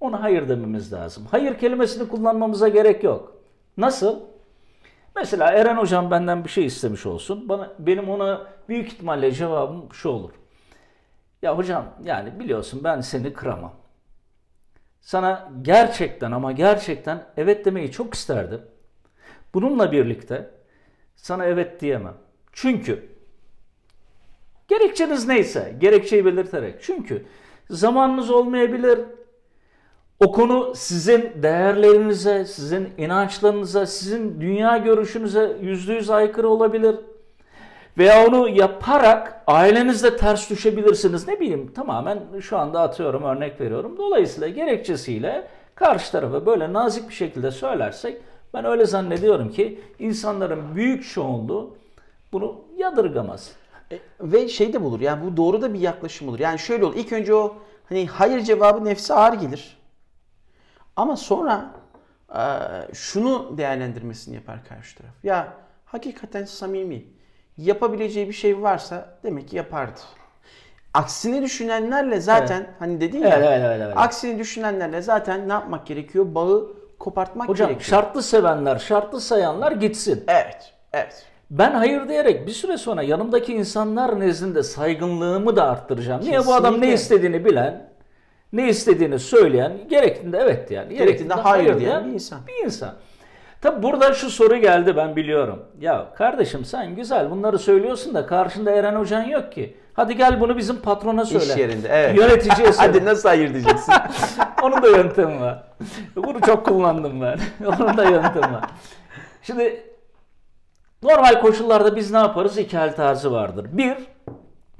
ona 0.00 0.22
hayır 0.22 0.48
dememiz 0.48 0.92
lazım. 0.92 1.26
Hayır 1.30 1.58
kelimesini 1.58 2.08
kullanmamıza 2.08 2.68
gerek 2.68 3.04
yok. 3.04 3.36
Nasıl? 3.76 4.20
Mesela 5.16 5.52
Eren 5.52 5.76
hocam 5.76 6.10
benden 6.10 6.44
bir 6.44 6.48
şey 6.48 6.66
istemiş 6.66 7.06
olsun. 7.06 7.48
Bana 7.48 7.72
benim 7.78 8.10
ona 8.10 8.46
büyük 8.68 8.86
ihtimalle 8.86 9.32
cevabım 9.32 9.92
şu 9.92 10.08
olur. 10.08 10.30
Ya 11.42 11.58
hocam 11.58 11.86
yani 12.04 12.40
biliyorsun 12.40 12.80
ben 12.84 13.00
seni 13.00 13.32
kıramam. 13.32 13.72
Sana 15.00 15.52
gerçekten 15.62 16.32
ama 16.32 16.52
gerçekten 16.52 17.24
evet 17.36 17.64
demeyi 17.64 17.90
çok 17.90 18.14
isterdim. 18.14 18.62
Bununla 19.54 19.92
birlikte 19.92 20.50
sana 21.16 21.44
evet 21.44 21.80
diyemem. 21.80 22.14
Çünkü 22.52 23.09
gerekçeniz 24.80 25.28
neyse 25.28 25.74
gerekçeyi 25.80 26.24
belirterek. 26.24 26.74
Çünkü 26.82 27.24
zamanınız 27.70 28.30
olmayabilir. 28.30 28.98
O 30.20 30.32
konu 30.32 30.72
sizin 30.74 31.30
değerlerinize, 31.42 32.44
sizin 32.44 32.88
inançlarınıza, 32.98 33.86
sizin 33.86 34.40
dünya 34.40 34.76
görüşünüze 34.78 35.56
yüzde 35.60 35.92
yüz 35.92 36.10
aykırı 36.10 36.48
olabilir. 36.48 36.96
Veya 37.98 38.26
onu 38.26 38.48
yaparak 38.48 39.42
ailenizle 39.46 40.16
ters 40.16 40.50
düşebilirsiniz. 40.50 41.28
Ne 41.28 41.40
bileyim 41.40 41.72
tamamen 41.72 42.18
şu 42.40 42.58
anda 42.58 42.80
atıyorum 42.80 43.22
örnek 43.22 43.60
veriyorum. 43.60 43.98
Dolayısıyla 43.98 44.48
gerekçesiyle 44.48 45.46
karşı 45.74 46.12
tarafa 46.12 46.46
böyle 46.46 46.72
nazik 46.72 47.08
bir 47.08 47.14
şekilde 47.14 47.50
söylersek 47.50 48.20
ben 48.54 48.64
öyle 48.64 48.86
zannediyorum 48.86 49.50
ki 49.50 49.80
insanların 49.98 50.74
büyük 50.74 51.10
çoğunluğu 51.10 51.76
bunu 52.32 52.60
yadırgamaz. 52.76 53.59
E, 53.92 53.98
ve 54.20 54.48
şey 54.48 54.72
de 54.72 54.82
bulur 54.82 55.00
yani 55.00 55.24
bu 55.24 55.36
doğru 55.36 55.62
da 55.62 55.74
bir 55.74 55.80
yaklaşım 55.80 56.28
olur. 56.28 56.38
Yani 56.38 56.58
şöyle 56.58 56.84
olur 56.84 56.96
ilk 56.96 57.12
önce 57.12 57.34
o 57.34 57.56
hani 57.88 58.06
hayır 58.06 58.40
cevabı 58.40 58.84
nefse 58.84 59.14
ağır 59.14 59.32
gelir. 59.32 59.78
Ama 60.96 61.16
sonra 61.16 61.70
e, 62.34 62.42
şunu 62.94 63.58
değerlendirmesini 63.58 64.34
yapar 64.34 64.64
karşı 64.64 64.98
taraf. 64.98 65.12
Ya 65.22 65.52
hakikaten 65.84 66.44
samimi 66.44 67.04
yapabileceği 67.56 68.28
bir 68.28 68.32
şey 68.32 68.62
varsa 68.62 69.18
demek 69.24 69.48
ki 69.48 69.56
yapardı. 69.56 70.00
Aksini 70.94 71.42
düşünenlerle 71.42 72.20
zaten 72.20 72.66
hani 72.78 73.00
dedin 73.00 73.18
ya 73.18 73.28
Evet, 73.28 73.46
evet, 73.48 73.60
evet, 73.64 73.80
evet. 73.84 73.94
aksini 73.96 74.38
düşünenlerle 74.38 75.02
zaten 75.02 75.48
ne 75.48 75.52
yapmak 75.52 75.86
gerekiyor? 75.86 76.34
Bağı 76.34 76.76
kopartmak 76.98 77.48
Hocam 77.48 77.68
gerekiyor. 77.68 77.90
şartlı 77.90 78.22
sevenler, 78.22 78.78
şartlı 78.78 79.20
sayanlar 79.20 79.72
gitsin. 79.72 80.24
Evet, 80.28 80.74
evet. 80.92 81.26
Ben 81.50 81.70
hayır 81.72 82.08
diyerek 82.08 82.46
bir 82.46 82.52
süre 82.52 82.78
sonra 82.78 83.02
yanımdaki 83.02 83.54
insanlar 83.54 84.20
nezdinde 84.20 84.62
saygınlığımı 84.62 85.56
da 85.56 85.64
arttıracağım. 85.70 86.20
Niye 86.20 86.46
bu 86.46 86.54
adam 86.54 86.64
ne 86.64 86.76
Kesinlikle. 86.76 86.94
istediğini 86.94 87.44
bilen, 87.44 87.88
ne 88.52 88.68
istediğini 88.68 89.18
söyleyen, 89.18 89.72
gerektiğinde 89.88 90.38
evet 90.38 90.70
yani. 90.70 90.96
Gerektiğinde 90.96 91.34
hayır 91.34 91.80
diyen 91.80 92.06
bir 92.06 92.12
insan. 92.12 92.40
Bir 92.46 92.64
insan. 92.64 92.90
Tabi 93.60 93.82
burada 93.82 94.12
şu 94.12 94.30
soru 94.30 94.56
geldi 94.56 94.96
ben 94.96 95.16
biliyorum. 95.16 95.62
Ya 95.80 96.06
kardeşim 96.14 96.64
sen 96.64 96.94
güzel 96.96 97.30
bunları 97.30 97.58
söylüyorsun 97.58 98.14
da 98.14 98.26
karşında 98.26 98.70
Eren 98.70 98.94
Hocan 98.94 99.22
yok 99.22 99.52
ki. 99.52 99.76
Hadi 99.94 100.16
gel 100.16 100.40
bunu 100.40 100.56
bizim 100.56 100.76
patrona 100.76 101.24
söyle. 101.24 101.44
İş 101.44 101.56
yerinde, 101.56 101.88
evet. 101.90 102.18
Yöneticiye 102.18 102.72
söyle. 102.72 102.88
Hadi 102.92 103.04
nasıl 103.04 103.28
hayır 103.28 103.54
diyeceksin? 103.54 103.94
Onun 104.62 104.82
da 104.82 104.88
yöntemi 104.88 105.40
var. 105.40 105.62
Bunu 106.16 106.40
çok 106.40 106.66
kullandım 106.66 107.20
ben. 107.20 107.38
Onun 107.66 107.96
da 107.96 108.04
yöntemi 108.04 108.52
var. 108.52 108.64
Şimdi 109.42 109.82
normal 111.02 111.40
koşullarda 111.40 111.96
biz 111.96 112.10
ne 112.10 112.18
yaparız? 112.18 112.58
İki 112.58 112.76
hal 112.78 112.92
tarzı 112.92 113.32
vardır. 113.32 113.66
Bir, 113.72 113.96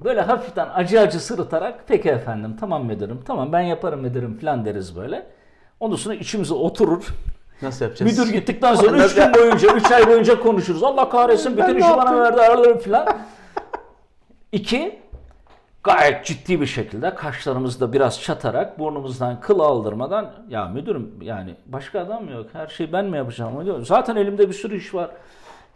böyle 0.05 0.21
hafiften 0.21 0.69
acı 0.75 1.01
acı 1.01 1.21
sırıtarak 1.21 1.85
peki 1.87 2.09
efendim 2.09 2.57
tamam 2.61 2.85
müdürüm 2.87 3.21
tamam 3.27 3.53
ben 3.53 3.61
yaparım 3.61 4.01
müdürüm 4.01 4.39
falan 4.39 4.65
deriz 4.65 4.97
böyle. 4.97 5.27
Ondan 5.81 5.97
sonra 5.97 6.15
içimize 6.15 6.55
oturur. 6.55 7.07
Nasıl 7.63 7.85
yapacağız? 7.85 8.19
Müdür 8.19 8.33
gittikten 8.33 8.75
sonra 8.75 8.97
3 8.97 9.03
Nasıl- 9.03 9.17
gün 9.23 9.35
boyunca, 9.35 9.75
3 9.77 9.91
ay 9.93 10.07
boyunca 10.09 10.41
konuşuruz. 10.41 10.83
Allah 10.83 11.09
kahretsin 11.09 11.57
bütün 11.57 11.77
işi 11.79 11.89
bana 11.91 12.19
verdi 12.21 12.41
aralarım 12.41 12.79
falan. 12.79 13.09
İki, 14.53 14.99
gayet 15.85 16.25
ciddi 16.25 16.61
bir 16.61 16.67
şekilde 16.67 17.15
kaşlarımızda 17.15 17.93
biraz 17.93 18.21
çatarak 18.23 18.79
burnumuzdan 18.79 19.41
kıl 19.41 19.61
aldırmadan 19.61 20.33
ya 20.49 20.65
müdürüm 20.69 21.11
yani 21.23 21.55
başka 21.67 22.01
adam 22.01 22.25
mı 22.25 22.31
yok 22.31 22.47
her 22.53 22.67
şeyi 22.67 22.93
ben 22.93 23.05
mi 23.05 23.17
yapacağım 23.17 23.65
diyor. 23.65 23.85
Zaten 23.87 24.17
elimde 24.17 24.49
bir 24.49 24.55
sürü 24.55 24.77
iş 24.77 24.95
var. 24.95 25.11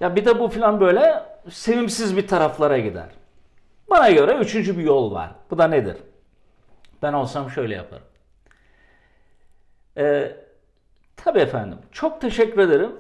Ya 0.01 0.17
bir 0.17 0.25
de 0.25 0.41
bu 0.41 0.49
falan 0.49 0.81
böyle 0.81 1.23
sevimsiz 1.51 2.17
bir 2.17 2.29
taraflara 2.29 2.79
gider. 2.79 3.09
Bana 3.91 4.11
göre 4.11 4.37
üçüncü 4.37 4.79
bir 4.79 4.83
yol 4.83 5.13
var. 5.15 5.31
Bu 5.51 5.59
da 5.59 5.69
nedir? 5.69 5.97
Ben 7.03 7.13
olsam 7.13 7.51
şöyle 7.51 7.75
yaparım. 7.75 8.05
Ee, 9.97 10.37
tabii 11.17 11.39
efendim. 11.39 11.79
Çok 11.93 12.21
teşekkür 12.21 12.59
ederim. 12.59 12.93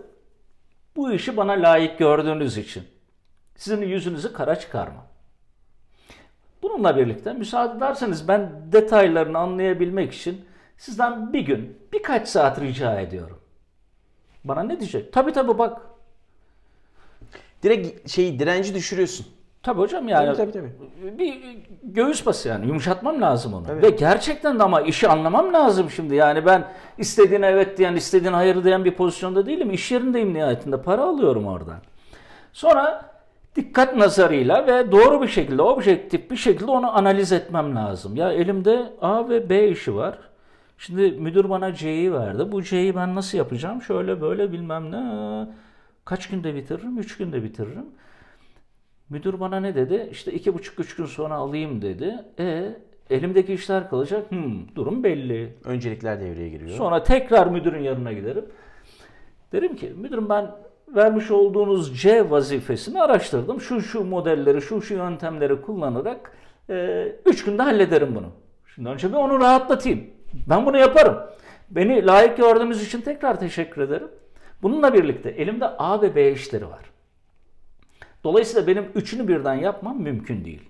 Bu 0.96 1.12
işi 1.12 1.36
bana 1.36 1.52
layık 1.52 1.98
gördüğünüz 1.98 2.58
için. 2.58 2.84
Sizin 3.56 3.82
yüzünüzü 3.82 4.32
kara 4.32 4.56
çıkarmam. 4.58 5.06
Bunu 6.62 6.72
Bununla 6.72 6.96
birlikte 6.96 7.32
müsaade 7.32 7.76
ederseniz 7.76 8.28
ben 8.28 8.72
detaylarını 8.72 9.38
anlayabilmek 9.38 10.12
için 10.12 10.44
sizden 10.76 11.32
bir 11.32 11.40
gün 11.40 11.78
birkaç 11.92 12.28
saat 12.28 12.60
rica 12.60 13.00
ediyorum. 13.00 13.40
Bana 14.44 14.62
ne 14.62 14.80
diyecek? 14.80 15.12
Tabii 15.12 15.32
tabii 15.32 15.58
bak. 15.58 15.93
Direkt 17.64 18.10
şeyi 18.10 18.38
direnci 18.38 18.74
düşürüyorsun. 18.74 19.26
Tabii 19.62 19.80
hocam 19.80 20.08
yani 20.08 20.36
Tabii, 20.36 20.52
tabii, 20.52 20.52
tabii. 20.52 21.18
bir 21.18 21.40
göğüs 21.82 22.26
bası 22.26 22.48
yani 22.48 22.66
yumuşatmam 22.66 23.20
lazım 23.20 23.54
onu. 23.54 23.66
Evet. 23.70 23.84
Ve 23.84 23.90
gerçekten 23.90 24.58
de 24.58 24.62
ama 24.62 24.80
işi 24.80 25.08
anlamam 25.08 25.52
lazım 25.52 25.90
şimdi. 25.90 26.14
Yani 26.14 26.46
ben 26.46 26.64
istediğine 26.98 27.46
evet 27.46 27.78
diyen, 27.78 27.96
istediğine 27.96 28.36
hayır 28.36 28.64
diyen 28.64 28.84
bir 28.84 28.94
pozisyonda 28.94 29.46
değilim. 29.46 29.70
İş 29.70 29.92
yerindeyim 29.92 30.34
nihayetinde. 30.34 30.82
Para 30.82 31.02
alıyorum 31.02 31.46
oradan. 31.46 31.78
Sonra 32.52 33.10
dikkat 33.56 33.96
nazarıyla 33.96 34.66
ve 34.66 34.92
doğru 34.92 35.22
bir 35.22 35.28
şekilde, 35.28 35.62
objektif 35.62 36.30
bir 36.30 36.36
şekilde 36.36 36.70
onu 36.70 36.96
analiz 36.96 37.32
etmem 37.32 37.76
lazım. 37.76 38.16
Ya 38.16 38.32
elimde 38.32 38.92
A 39.00 39.28
ve 39.28 39.48
B 39.50 39.68
işi 39.68 39.94
var. 39.94 40.18
Şimdi 40.78 41.10
müdür 41.10 41.50
bana 41.50 41.74
C'yi 41.74 42.12
verdi. 42.12 42.52
Bu 42.52 42.62
C'yi 42.62 42.96
ben 42.96 43.14
nasıl 43.14 43.38
yapacağım? 43.38 43.82
Şöyle 43.82 44.20
böyle 44.20 44.52
bilmem 44.52 44.90
ne. 44.90 45.46
Kaç 46.04 46.28
günde 46.28 46.54
bitiririm? 46.54 46.98
Üç 46.98 47.16
günde 47.16 47.42
bitiririm. 47.42 47.86
Müdür 49.10 49.40
bana 49.40 49.60
ne 49.60 49.74
dedi? 49.74 50.08
İşte 50.10 50.32
iki 50.32 50.54
buçuk 50.54 50.80
üç 50.80 50.96
gün 50.96 51.06
sonra 51.06 51.34
alayım 51.34 51.82
dedi. 51.82 52.24
E 52.38 52.76
elimdeki 53.10 53.52
işler 53.52 53.90
kalacak. 53.90 54.30
Hmm, 54.30 54.74
durum 54.74 55.04
belli. 55.04 55.54
Öncelikler 55.64 56.20
devreye 56.20 56.48
giriyor. 56.48 56.70
Sonra 56.70 57.02
tekrar 57.02 57.46
müdürün 57.46 57.82
yanına 57.82 58.12
giderim. 58.12 58.44
Derim 59.52 59.76
ki 59.76 59.92
müdürüm 59.96 60.28
ben 60.28 60.50
vermiş 60.88 61.30
olduğunuz 61.30 62.00
C 62.00 62.30
vazifesini 62.30 63.02
araştırdım. 63.02 63.60
Şu 63.60 63.80
şu 63.80 64.04
modelleri, 64.04 64.62
şu 64.62 64.82
şu 64.82 64.94
yöntemleri 64.94 65.60
kullanarak 65.62 66.32
3 67.26 67.44
günde 67.44 67.62
hallederim 67.62 68.14
bunu. 68.14 68.26
Şimdi 68.74 68.88
önce 68.88 69.08
bir 69.08 69.16
onu 69.16 69.40
rahatlatayım. 69.40 70.04
Ben 70.48 70.66
bunu 70.66 70.78
yaparım. 70.78 71.16
Beni 71.70 72.06
layık 72.06 72.36
gördüğünüz 72.36 72.86
için 72.86 73.00
tekrar 73.00 73.40
teşekkür 73.40 73.82
ederim. 73.82 74.08
Bununla 74.64 74.94
birlikte 74.94 75.30
elimde 75.30 75.66
A 75.66 76.02
ve 76.02 76.14
B 76.14 76.32
işleri 76.32 76.70
var. 76.70 76.84
Dolayısıyla 78.24 78.66
benim 78.66 78.90
üçünü 78.94 79.28
birden 79.28 79.54
yapmam 79.54 80.02
mümkün 80.02 80.44
değil. 80.44 80.62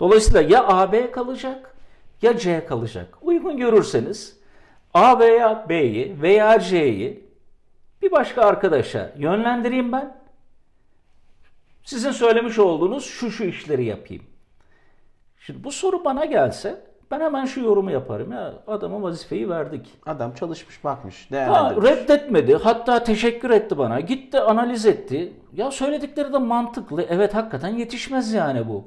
Dolayısıyla 0.00 0.40
ya 0.40 0.68
AB 0.68 1.10
kalacak 1.10 1.76
ya 2.22 2.38
C 2.38 2.66
kalacak. 2.66 3.18
Uygun 3.22 3.56
görürseniz 3.56 4.40
A 4.94 5.18
veya 5.18 5.66
B'yi 5.68 6.22
veya 6.22 6.60
C'yi 6.60 7.24
bir 8.02 8.12
başka 8.12 8.42
arkadaşa 8.42 9.14
yönlendireyim 9.18 9.92
ben. 9.92 10.16
Sizin 11.84 12.10
söylemiş 12.10 12.58
olduğunuz 12.58 13.04
şu 13.04 13.30
şu 13.30 13.44
işleri 13.44 13.84
yapayım. 13.84 14.24
Şimdi 15.38 15.64
bu 15.64 15.72
soru 15.72 16.04
bana 16.04 16.24
gelse 16.24 16.84
ben 17.10 17.20
hemen 17.20 17.44
şu 17.44 17.60
yorumu 17.60 17.90
yaparım. 17.90 18.32
Ya 18.32 18.52
adama 18.66 19.02
vazifeyi 19.02 19.48
verdik. 19.50 19.94
Adam 20.06 20.34
çalışmış 20.34 20.84
bakmış 20.84 21.26
Ha, 21.26 21.30
değerlendirmiş. 21.34 21.90
reddetmedi. 21.90 22.54
Hatta 22.56 23.04
teşekkür 23.04 23.50
etti 23.50 23.78
bana. 23.78 24.00
Gitti 24.00 24.40
analiz 24.40 24.86
etti. 24.86 25.32
Ya 25.52 25.70
söyledikleri 25.70 26.32
de 26.32 26.38
mantıklı. 26.38 27.02
Evet 27.08 27.34
hakikaten 27.34 27.68
yetişmez 27.68 28.32
yani 28.32 28.68
bu. 28.68 28.84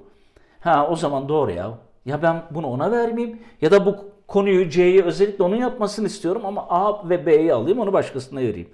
Ha 0.61 0.87
o 0.91 0.95
zaman 0.95 1.29
doğru 1.29 1.51
ya. 1.51 1.71
Ya 2.05 2.21
ben 2.21 2.41
bunu 2.51 2.67
ona 2.67 2.91
vermeyeyim 2.91 3.39
ya 3.61 3.71
da 3.71 3.85
bu 3.85 3.95
konuyu 4.27 4.69
C'yi 4.69 5.03
özellikle 5.03 5.43
onun 5.43 5.55
yapmasını 5.55 6.07
istiyorum 6.07 6.41
ama 6.45 6.65
A 6.69 7.09
ve 7.09 7.25
B'yi 7.25 7.53
alayım 7.53 7.79
onu 7.79 7.93
başkasına 7.93 8.39
vereyim. 8.39 8.69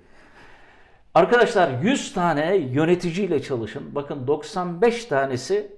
Arkadaşlar 1.13 1.69
100 1.81 2.13
tane 2.13 2.55
yöneticiyle 2.55 3.41
çalışın. 3.41 3.95
Bakın 3.95 4.27
95 4.27 5.05
tanesi 5.05 5.74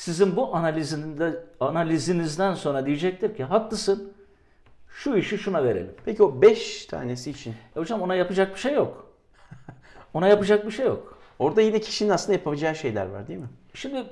sizin 0.00 0.36
bu 0.36 0.56
analizinde, 0.56 1.44
analizinizden 1.60 2.54
sonra 2.54 2.86
diyecektir 2.86 3.36
ki 3.36 3.44
haklısın. 3.44 4.12
Şu 4.88 5.16
işi 5.16 5.38
şuna 5.38 5.64
verelim. 5.64 5.94
Peki 6.04 6.22
o 6.22 6.42
5 6.42 6.86
tanesi 6.86 7.30
için. 7.30 7.54
E 7.76 7.80
hocam 7.80 8.02
ona 8.02 8.14
yapacak 8.14 8.54
bir 8.54 8.60
şey 8.60 8.74
yok. 8.74 9.06
Ona 10.14 10.28
yapacak 10.28 10.66
bir 10.66 10.70
şey 10.70 10.86
yok. 10.86 11.18
Orada 11.38 11.60
yine 11.60 11.80
kişinin 11.80 12.10
aslında 12.10 12.32
yapabileceği 12.32 12.76
şeyler 12.76 13.06
var 13.06 13.28
değil 13.28 13.38
mi? 13.38 13.48
Şimdi 13.74 14.04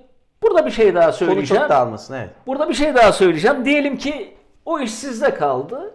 burada 0.43 0.67
bir 0.67 0.71
şey 0.71 0.95
daha 0.95 1.05
Konu 1.05 1.13
söyleyeceğim. 1.13 1.63
çok 1.63 1.71
dağılmasın 1.71 2.15
evet. 2.15 2.31
Burada 2.47 2.69
bir 2.69 2.75
şey 2.75 2.95
daha 2.95 3.13
söyleyeceğim. 3.13 3.65
Diyelim 3.65 3.99
ki 3.99 4.37
o 4.65 4.81
iş 4.81 4.95
sizde 4.95 5.35
kaldı. 5.35 5.95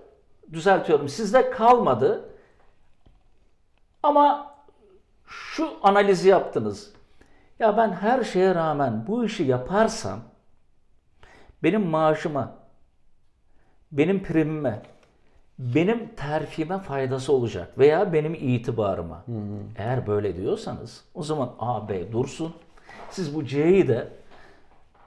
Düzeltiyorum. 0.53 1.09
Sizde 1.09 1.49
kalmadı. 1.49 2.29
Ama 4.03 4.55
şu 5.27 5.69
analizi 5.83 6.29
yaptınız. 6.29 6.93
Ya 7.63 7.77
ben 7.77 7.91
her 7.91 8.23
şeye 8.23 8.55
rağmen 8.55 9.05
bu 9.07 9.25
işi 9.25 9.43
yaparsam 9.43 10.19
benim 11.63 11.81
maaşıma, 11.85 12.51
benim 13.91 14.23
primime, 14.23 14.81
benim 15.59 16.15
terfime 16.15 16.79
faydası 16.79 17.33
olacak 17.33 17.77
veya 17.77 18.13
benim 18.13 18.33
itibarıma. 18.33 19.23
Eğer 19.77 20.07
böyle 20.07 20.35
diyorsanız 20.35 21.03
o 21.13 21.23
zaman 21.23 21.49
A, 21.59 21.89
B 21.89 22.11
dursun. 22.11 22.53
Siz 23.09 23.35
bu 23.35 23.45
C'yi 23.45 23.87
de 23.87 24.07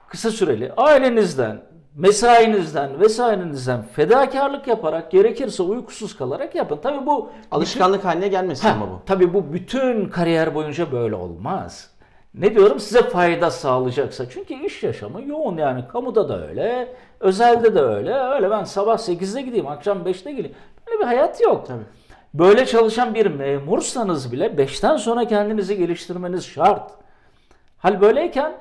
kısa 0.09 0.31
süreli 0.31 0.73
ailenizden, 0.77 1.61
mesainizden 1.95 2.99
vesairenizden 2.99 3.81
fedakarlık 3.81 4.67
yaparak 4.67 5.11
gerekirse 5.11 5.63
uykusuz 5.63 6.17
kalarak 6.17 6.55
yapın. 6.55 6.79
Tabii 6.83 7.05
bu 7.05 7.29
Alışkanlık 7.51 8.05
haline 8.05 8.27
gelmesin 8.27 8.67
Ha, 8.67 8.73
ama 8.73 8.87
bu. 8.91 9.01
Tabii 9.05 9.33
bu 9.33 9.53
bütün 9.53 10.09
kariyer 10.09 10.55
boyunca 10.55 10.91
böyle 10.91 11.15
olmaz. 11.15 11.96
Ne 12.39 12.55
diyorum 12.55 12.79
size 12.79 13.01
fayda 13.01 13.51
sağlayacaksa. 13.51 14.29
Çünkü 14.29 14.53
iş 14.53 14.83
yaşamı 14.83 15.21
yoğun 15.23 15.57
yani 15.57 15.83
kamuda 15.87 16.29
da 16.29 16.47
öyle, 16.47 16.95
özelde 17.19 17.75
de 17.75 17.81
öyle. 17.81 18.13
Öyle 18.13 18.49
ben 18.51 18.63
sabah 18.63 18.97
8'de 18.97 19.41
gideyim, 19.41 19.67
akşam 19.67 19.97
5'te 19.97 20.31
geleyim. 20.31 20.55
Böyle 20.87 20.99
bir 20.99 21.05
hayat 21.05 21.41
yok. 21.41 21.67
Tabii. 21.67 21.83
Böyle 22.33 22.65
çalışan 22.65 23.15
bir 23.15 23.25
memursanız 23.25 24.31
bile 24.31 24.45
5'ten 24.45 24.97
sonra 24.97 25.27
kendinizi 25.27 25.77
geliştirmeniz 25.77 26.45
şart. 26.45 26.91
Hal 27.77 28.01
böyleyken 28.01 28.53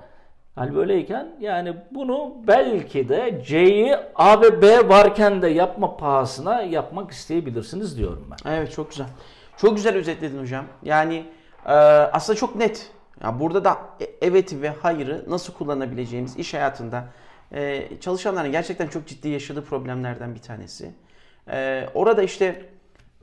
hal 0.55 0.75
böyleyken 0.75 1.29
yani 1.41 1.75
bunu 1.91 2.35
belki 2.47 3.09
de 3.09 3.43
C'yi 3.47 3.97
A 4.15 4.41
ve 4.41 4.62
B 4.62 4.89
varken 4.89 5.43
de 5.43 5.49
yapma 5.49 5.97
pahasına 5.97 6.62
yapmak 6.62 7.11
isteyebilirsiniz 7.11 7.99
diyorum 7.99 8.29
ben. 8.31 8.51
Evet 8.53 8.73
çok 8.73 8.91
güzel. 8.91 9.07
Çok 9.57 9.77
güzel 9.77 9.97
özetledin 9.97 10.41
hocam. 10.41 10.65
Yani 10.83 11.25
e, 11.67 11.73
aslında 11.73 12.39
çok 12.39 12.57
net. 12.57 12.91
Ya 13.25 13.41
burada 13.41 13.65
da 13.65 13.79
e- 14.01 14.11
evet 14.23 14.53
ve 14.63 14.69
hayırı 14.69 15.25
nasıl 15.29 15.53
kullanabileceğimiz 15.53 16.37
iş 16.37 16.55
hayatında 16.55 17.05
e, 17.53 17.89
çalışanların 18.01 18.53
gerçekten 18.53 18.87
çok 18.87 19.07
ciddi 19.07 19.29
yaşadığı 19.29 19.65
problemlerden 19.65 20.35
bir 20.35 20.41
tanesi. 20.41 20.91
E, 21.51 21.89
orada 21.95 22.23
işte 22.23 22.63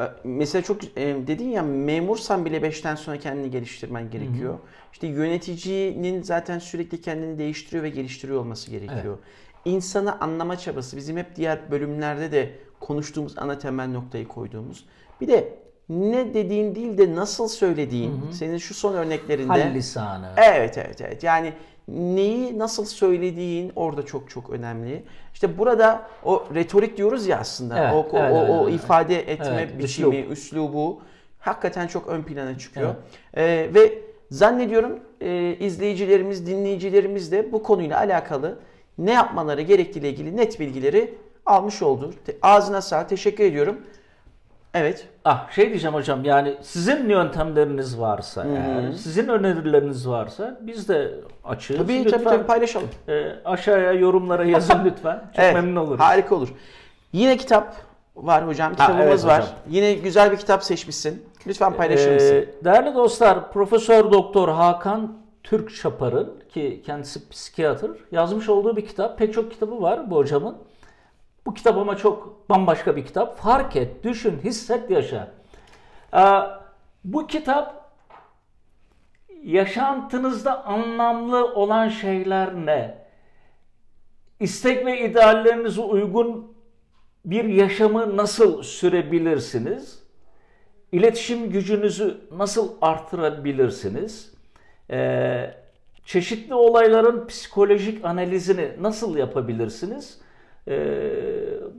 e, 0.01 0.03
mesela 0.23 0.61
çok 0.61 0.83
e, 0.83 0.87
dedin 1.27 1.49
ya 1.49 1.61
memursan 1.63 2.45
bile 2.45 2.57
5'ten 2.57 2.95
sonra 2.95 3.17
kendini 3.17 3.51
geliştirmen 3.51 4.09
gerekiyor. 4.09 4.59
İşte 4.93 5.07
yöneticinin 5.07 6.21
zaten 6.23 6.59
sürekli 6.59 7.01
kendini 7.01 7.37
değiştiriyor 7.37 7.83
ve 7.83 7.89
geliştiriyor 7.89 8.39
olması 8.39 8.71
gerekiyor. 8.71 9.17
İnsanı 9.65 10.21
anlama 10.21 10.57
çabası 10.57 10.97
bizim 10.97 11.17
hep 11.17 11.35
diğer 11.35 11.71
bölümlerde 11.71 12.31
de 12.31 12.51
konuştuğumuz 12.79 13.37
ana 13.37 13.59
temel 13.59 13.87
noktayı 13.87 14.27
koyduğumuz. 14.27 14.85
Bir 15.21 15.27
de 15.27 15.53
ne 15.89 16.33
dediğin 16.33 16.75
değil 16.75 16.97
de 16.97 17.15
nasıl 17.15 17.47
söylediğin 17.47 18.21
senin 18.31 18.57
şu 18.57 18.73
son 18.73 18.93
örneklerinde 18.93 19.47
Hal 19.47 19.73
lisanı. 19.73 20.29
Evet 20.37 20.77
evet 20.77 21.01
evet. 21.01 21.23
Yani 21.23 21.53
neyi 21.87 22.59
nasıl 22.59 22.85
söylediğin 22.85 23.71
orada 23.75 24.05
çok 24.05 24.29
çok 24.29 24.49
önemli. 24.49 25.03
İşte 25.33 25.57
burada 25.57 26.07
o 26.23 26.47
retorik 26.55 26.97
diyoruz 26.97 27.27
ya 27.27 27.39
aslında. 27.39 27.79
Evet, 27.79 27.93
o 27.93 28.17
o, 28.17 28.19
evet, 28.19 28.31
o, 28.33 28.37
evet, 28.37 28.49
o 28.49 28.69
evet. 28.69 28.83
ifade 28.83 29.31
etme 29.31 29.47
Evet, 29.53 29.79
biçimi, 29.79 30.15
üslup. 30.17 30.31
üslubu 30.31 31.01
hakikaten 31.39 31.87
çok 31.87 32.07
ön 32.07 32.23
plana 32.23 32.57
çıkıyor. 32.57 32.95
Ee, 33.37 33.69
ve 33.73 33.99
zannediyorum 34.31 34.99
e, 35.21 35.55
izleyicilerimiz, 35.59 36.47
dinleyicilerimiz 36.47 37.31
de 37.31 37.51
bu 37.51 37.63
konuyla 37.63 37.97
alakalı 37.97 38.59
ne 38.97 39.11
yapmaları 39.11 39.61
gerektiğiyle 39.61 40.09
ilgili 40.09 40.37
net 40.37 40.59
bilgileri 40.59 41.13
almış 41.45 41.81
oldu. 41.81 42.13
Ağzına 42.41 42.81
sağlık. 42.81 43.09
Teşekkür 43.09 43.43
ediyorum. 43.43 43.77
Evet. 44.73 45.07
Ah 45.25 45.51
şey 45.51 45.69
diyeceğim 45.69 45.93
hocam 45.95 46.25
yani 46.25 46.57
sizin 46.61 47.09
yöntemleriniz 47.09 47.99
varsa 47.99 48.45
eğer, 48.47 48.91
sizin 48.91 49.27
önerileriniz 49.27 50.09
varsa 50.09 50.57
biz 50.61 50.89
de 50.89 51.11
açığız. 51.43 51.77
Tabii 51.77 52.05
lütfen 52.05 52.23
tabii, 52.23 52.35
tabii 52.35 52.47
paylaşalım. 52.47 52.89
e, 53.07 53.25
aşağıya 53.45 53.91
yorumlara 53.93 54.45
yazın 54.45 54.81
lütfen. 54.85 55.19
Çok 55.35 55.43
Evet, 55.43 55.53
memnun 55.55 55.75
oluruz. 55.75 55.99
Harika 55.99 56.35
olur. 56.35 56.53
Yine 57.13 57.37
kitap 57.37 57.75
var 58.15 58.47
hocam. 58.47 58.71
Kitabımız 58.71 59.05
evet 59.07 59.25
var. 59.25 59.41
hocam. 59.41 59.55
Yine 59.69 59.93
güzel 59.93 60.31
bir 60.31 60.37
kitap 60.37 60.63
seçmişsin. 60.63 61.25
Lütfen 61.47 61.73
paylaşır 61.73 62.13
mısın? 62.13 62.35
Ee, 62.35 62.63
değerli 62.65 62.95
dostlar, 62.95 63.51
Profesör 63.51 64.11
Doktor 64.11 64.49
Hakan 64.49 65.17
Türk 65.43 65.75
Çapar'ın 65.75 66.33
ki 66.53 66.81
kendisi 66.85 67.29
psikiyatr 67.29 67.89
yazmış 68.11 68.49
olduğu 68.49 68.75
bir 68.75 68.85
kitap. 68.85 69.17
Pek 69.17 69.33
çok 69.33 69.51
kitabı 69.51 69.81
var 69.81 70.11
bu 70.11 70.15
hocamın. 70.15 70.55
Bu 71.45 71.53
kitap 71.53 71.77
ama 71.77 71.97
çok 71.97 72.49
bambaşka 72.49 72.95
bir 72.95 73.05
kitap. 73.05 73.37
Fark 73.37 73.75
et, 73.75 74.03
düşün, 74.03 74.39
hisset, 74.43 74.89
yaşa. 74.91 75.31
Ee, 76.13 76.19
bu 77.03 77.27
kitap 77.27 77.91
yaşantınızda 79.43 80.65
anlamlı 80.65 81.53
olan 81.53 81.89
şeyler 81.89 82.55
ne? 82.55 83.03
istek 84.43 84.85
ve 84.85 85.09
ideallerinize 85.09 85.81
uygun 85.81 86.53
bir 87.25 87.43
yaşamı 87.43 88.17
nasıl 88.17 88.63
sürebilirsiniz? 88.63 90.03
İletişim 90.91 91.49
gücünüzü 91.49 92.17
nasıl 92.31 92.71
artırabilirsiniz? 92.81 94.33
Ee, 94.91 95.53
çeşitli 96.05 96.53
olayların 96.53 97.27
psikolojik 97.27 98.05
analizini 98.05 98.71
nasıl 98.81 99.17
yapabilirsiniz? 99.17 100.21
Ee, 100.67 101.11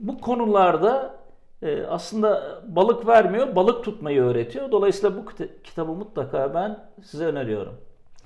bu 0.01 0.21
konularda 0.21 1.15
e, 1.61 1.83
aslında 1.83 2.61
balık 2.67 3.07
vermiyor, 3.07 3.55
balık 3.55 3.83
tutmayı 3.83 4.21
öğretiyor. 4.21 4.71
Dolayısıyla 4.71 5.17
bu 5.17 5.25
kita- 5.29 5.61
kitabı 5.63 5.91
mutlaka 5.91 6.53
ben 6.53 6.79
size 7.03 7.25
öneriyorum. 7.25 7.73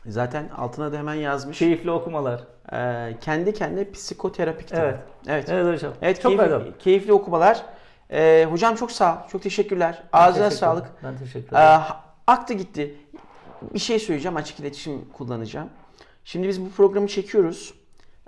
Zaten 0.06 0.50
altına 0.58 0.92
da 0.94 0.98
hemen 0.98 1.14
yazmış. 1.14 1.60
Keyifli 1.60 1.92
okumalar. 1.92 2.42
Ee, 2.74 3.16
kendi 3.22 3.54
kendine 3.54 3.92
psikoterapi 3.92 4.66
kitabı. 4.66 4.82
Evet. 4.82 5.00
Evet. 5.28 5.50
Evet 5.50 5.76
hocam. 5.76 5.94
Evet, 6.02 6.22
çok 6.22 6.38
keyifli, 6.38 6.78
keyifli 6.80 7.14
okumalar. 7.14 7.66
Ee, 8.12 8.48
hocam 8.52 8.76
çok 8.76 8.92
sağ 8.92 9.14
ol. 9.14 9.30
Çok 9.32 9.42
teşekkürler. 9.42 10.04
Ağzına 10.14 10.44
Teşekkür 10.44 10.60
sağlık. 10.60 10.86
Ben 11.04 11.18
teşekkür 11.18 11.56
Ee, 11.56 11.60
ederim. 11.60 11.82
aktı 12.28 12.54
gitti. 12.54 12.96
Bir 13.74 13.80
şey 13.80 14.00
söyleyeceğim. 14.00 14.38
Açık 14.38 14.60
iletişim 14.60 15.10
kullanacağım. 15.10 15.70
Şimdi 16.24 16.48
biz 16.48 16.62
bu 16.66 16.70
programı 16.70 17.08
çekiyoruz. 17.08 17.74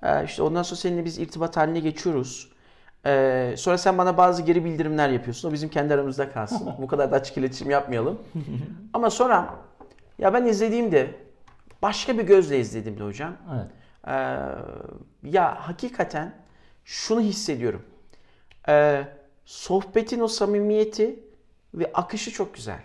Ee, 0.04 0.26
işte 0.26 0.44
ondan 0.44 0.64
sonra 0.64 0.80
seninle 0.80 1.06
biz 1.06 1.18
irtibat 1.20 1.58
haline 1.58 1.80
geçiyoruz. 1.80 2.52
Ee, 3.06 3.54
sonra 3.58 3.78
sen 3.78 3.98
bana 3.98 4.18
bazı 4.18 4.42
geri 4.42 4.66
bildirimler 4.66 5.10
yapıyorsun. 5.10 5.50
O 5.50 5.54
bizim 5.54 5.70
kendi 5.70 5.94
aramızda 5.94 6.32
kalsın. 6.32 6.74
bu 6.82 6.88
kadar 6.88 7.12
da 7.12 7.16
açık 7.16 7.38
iletişim 7.38 7.70
yapmayalım. 7.70 8.22
Ama 8.94 9.10
sonra 9.10 9.56
ya 10.20 10.34
ben 10.34 10.46
izlediğimde 10.46 11.16
başka 11.82 12.18
bir 12.18 12.24
gözle 12.24 12.60
izlediğimde 12.60 13.04
hocam 13.04 13.34
Evet. 13.56 13.68
ee, 14.08 14.12
ya 15.30 15.68
hakikaten 15.68 16.34
şunu 16.86 17.22
hissediyorum. 17.22 17.82
Ee, 18.70 19.04
sohbetin 19.46 20.20
o 20.20 20.28
samimiyeti 20.28 21.20
ve 21.74 21.92
akışı 21.94 22.32
çok 22.32 22.56
güzel. 22.56 22.80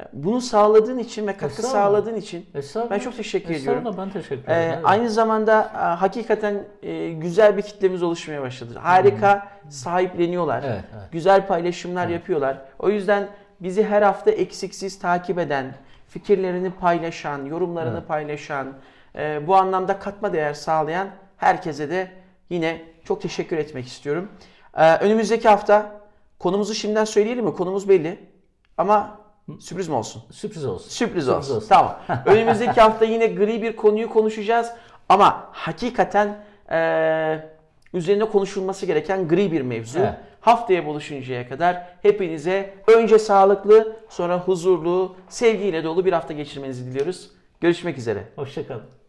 Ee, 0.00 0.02
Bunu 0.12 0.40
sağladığın 0.40 0.98
için 0.98 1.26
ve 1.26 1.36
katkı 1.36 1.62
sağladığın 1.62 2.16
için 2.16 2.46
ben 2.90 2.98
çok 2.98 3.16
teşekkür 3.16 3.54
ediyorum. 3.54 3.94
Ben 3.98 4.10
teşekkür 4.10 4.48
Ee, 4.48 4.54
ederim. 4.54 4.72
Evet. 4.74 4.78
aynı 4.84 5.10
zamanda 5.10 5.72
e, 5.74 5.78
hakikaten 5.78 6.64
e, 6.82 7.10
güzel 7.12 7.56
bir 7.56 7.62
kitlemiz 7.62 8.02
oluşmaya 8.02 8.42
başladı. 8.42 8.78
Harika 8.82 9.48
sahipleniyorlar. 9.68 10.62
Evet, 10.66 10.84
evet. 10.94 11.12
Güzel 11.12 11.46
paylaşımlar 11.46 12.08
yapıyorlar. 12.08 12.58
O 12.78 12.88
yüzden 12.90 13.28
bizi 13.60 13.84
her 13.84 14.02
hafta 14.02 14.30
eksiksiz 14.30 14.98
takip 14.98 15.38
eden, 15.38 15.74
fikirlerini 16.08 16.70
paylaşan, 16.70 17.44
yorumlarını 17.44 17.98
Evet. 17.98 18.08
paylaşan, 18.08 18.72
e, 19.16 19.46
bu 19.46 19.56
anlamda 19.56 19.98
katma 19.98 20.32
değer 20.32 20.52
sağlayan 20.54 21.08
herkese 21.36 21.90
de 21.90 22.08
yine 22.50 22.82
çok 23.04 23.22
teşekkür 23.22 23.58
etmek 23.58 23.86
istiyorum. 23.86 24.28
Ee, 24.76 24.96
önümüzdeki 24.96 25.48
hafta 25.48 26.00
konumuzu 26.38 26.74
şimdiden 26.74 27.04
söyleyelim 27.04 27.44
mi? 27.44 27.54
Konumuz 27.54 27.88
belli. 27.88 28.18
Ama 28.78 29.18
sürpriz 29.60 29.88
mi 29.88 29.94
olsun? 29.94 30.22
Sürpriz 30.30 30.64
olsun. 30.64 30.88
Sürpriz 30.90 31.28
olsun. 31.28 31.64
Tamam. 31.68 31.98
Önümüzdeki 32.26 32.80
hafta 32.80 33.04
yine 33.04 33.26
gri 33.26 33.62
bir 33.62 33.76
konuyu 33.76 34.10
konuşacağız. 34.10 34.70
Ama 35.08 35.48
hakikaten 35.52 36.44
eee, 36.70 37.48
üzerine 37.94 38.24
konuşulması 38.24 38.86
gereken 38.86 39.28
gri 39.28 39.52
bir 39.52 39.60
mevzu. 39.60 39.98
Evet. 39.98 40.14
Haftaya 40.40 40.86
buluşuncaya 40.86 41.48
kadar 41.48 41.86
hepinize 42.02 42.74
önce 42.86 43.18
sağlıklı, 43.18 43.96
sonra 44.08 44.38
huzurlu, 44.38 45.16
sevgiyle 45.28 45.84
dolu 45.84 46.04
bir 46.04 46.12
hafta 46.12 46.32
geçirmenizi 46.34 46.86
diliyoruz. 46.86 47.30
Görüşmek 47.60 47.98
üzere. 47.98 48.24
Hoşçakalın. 48.36 49.03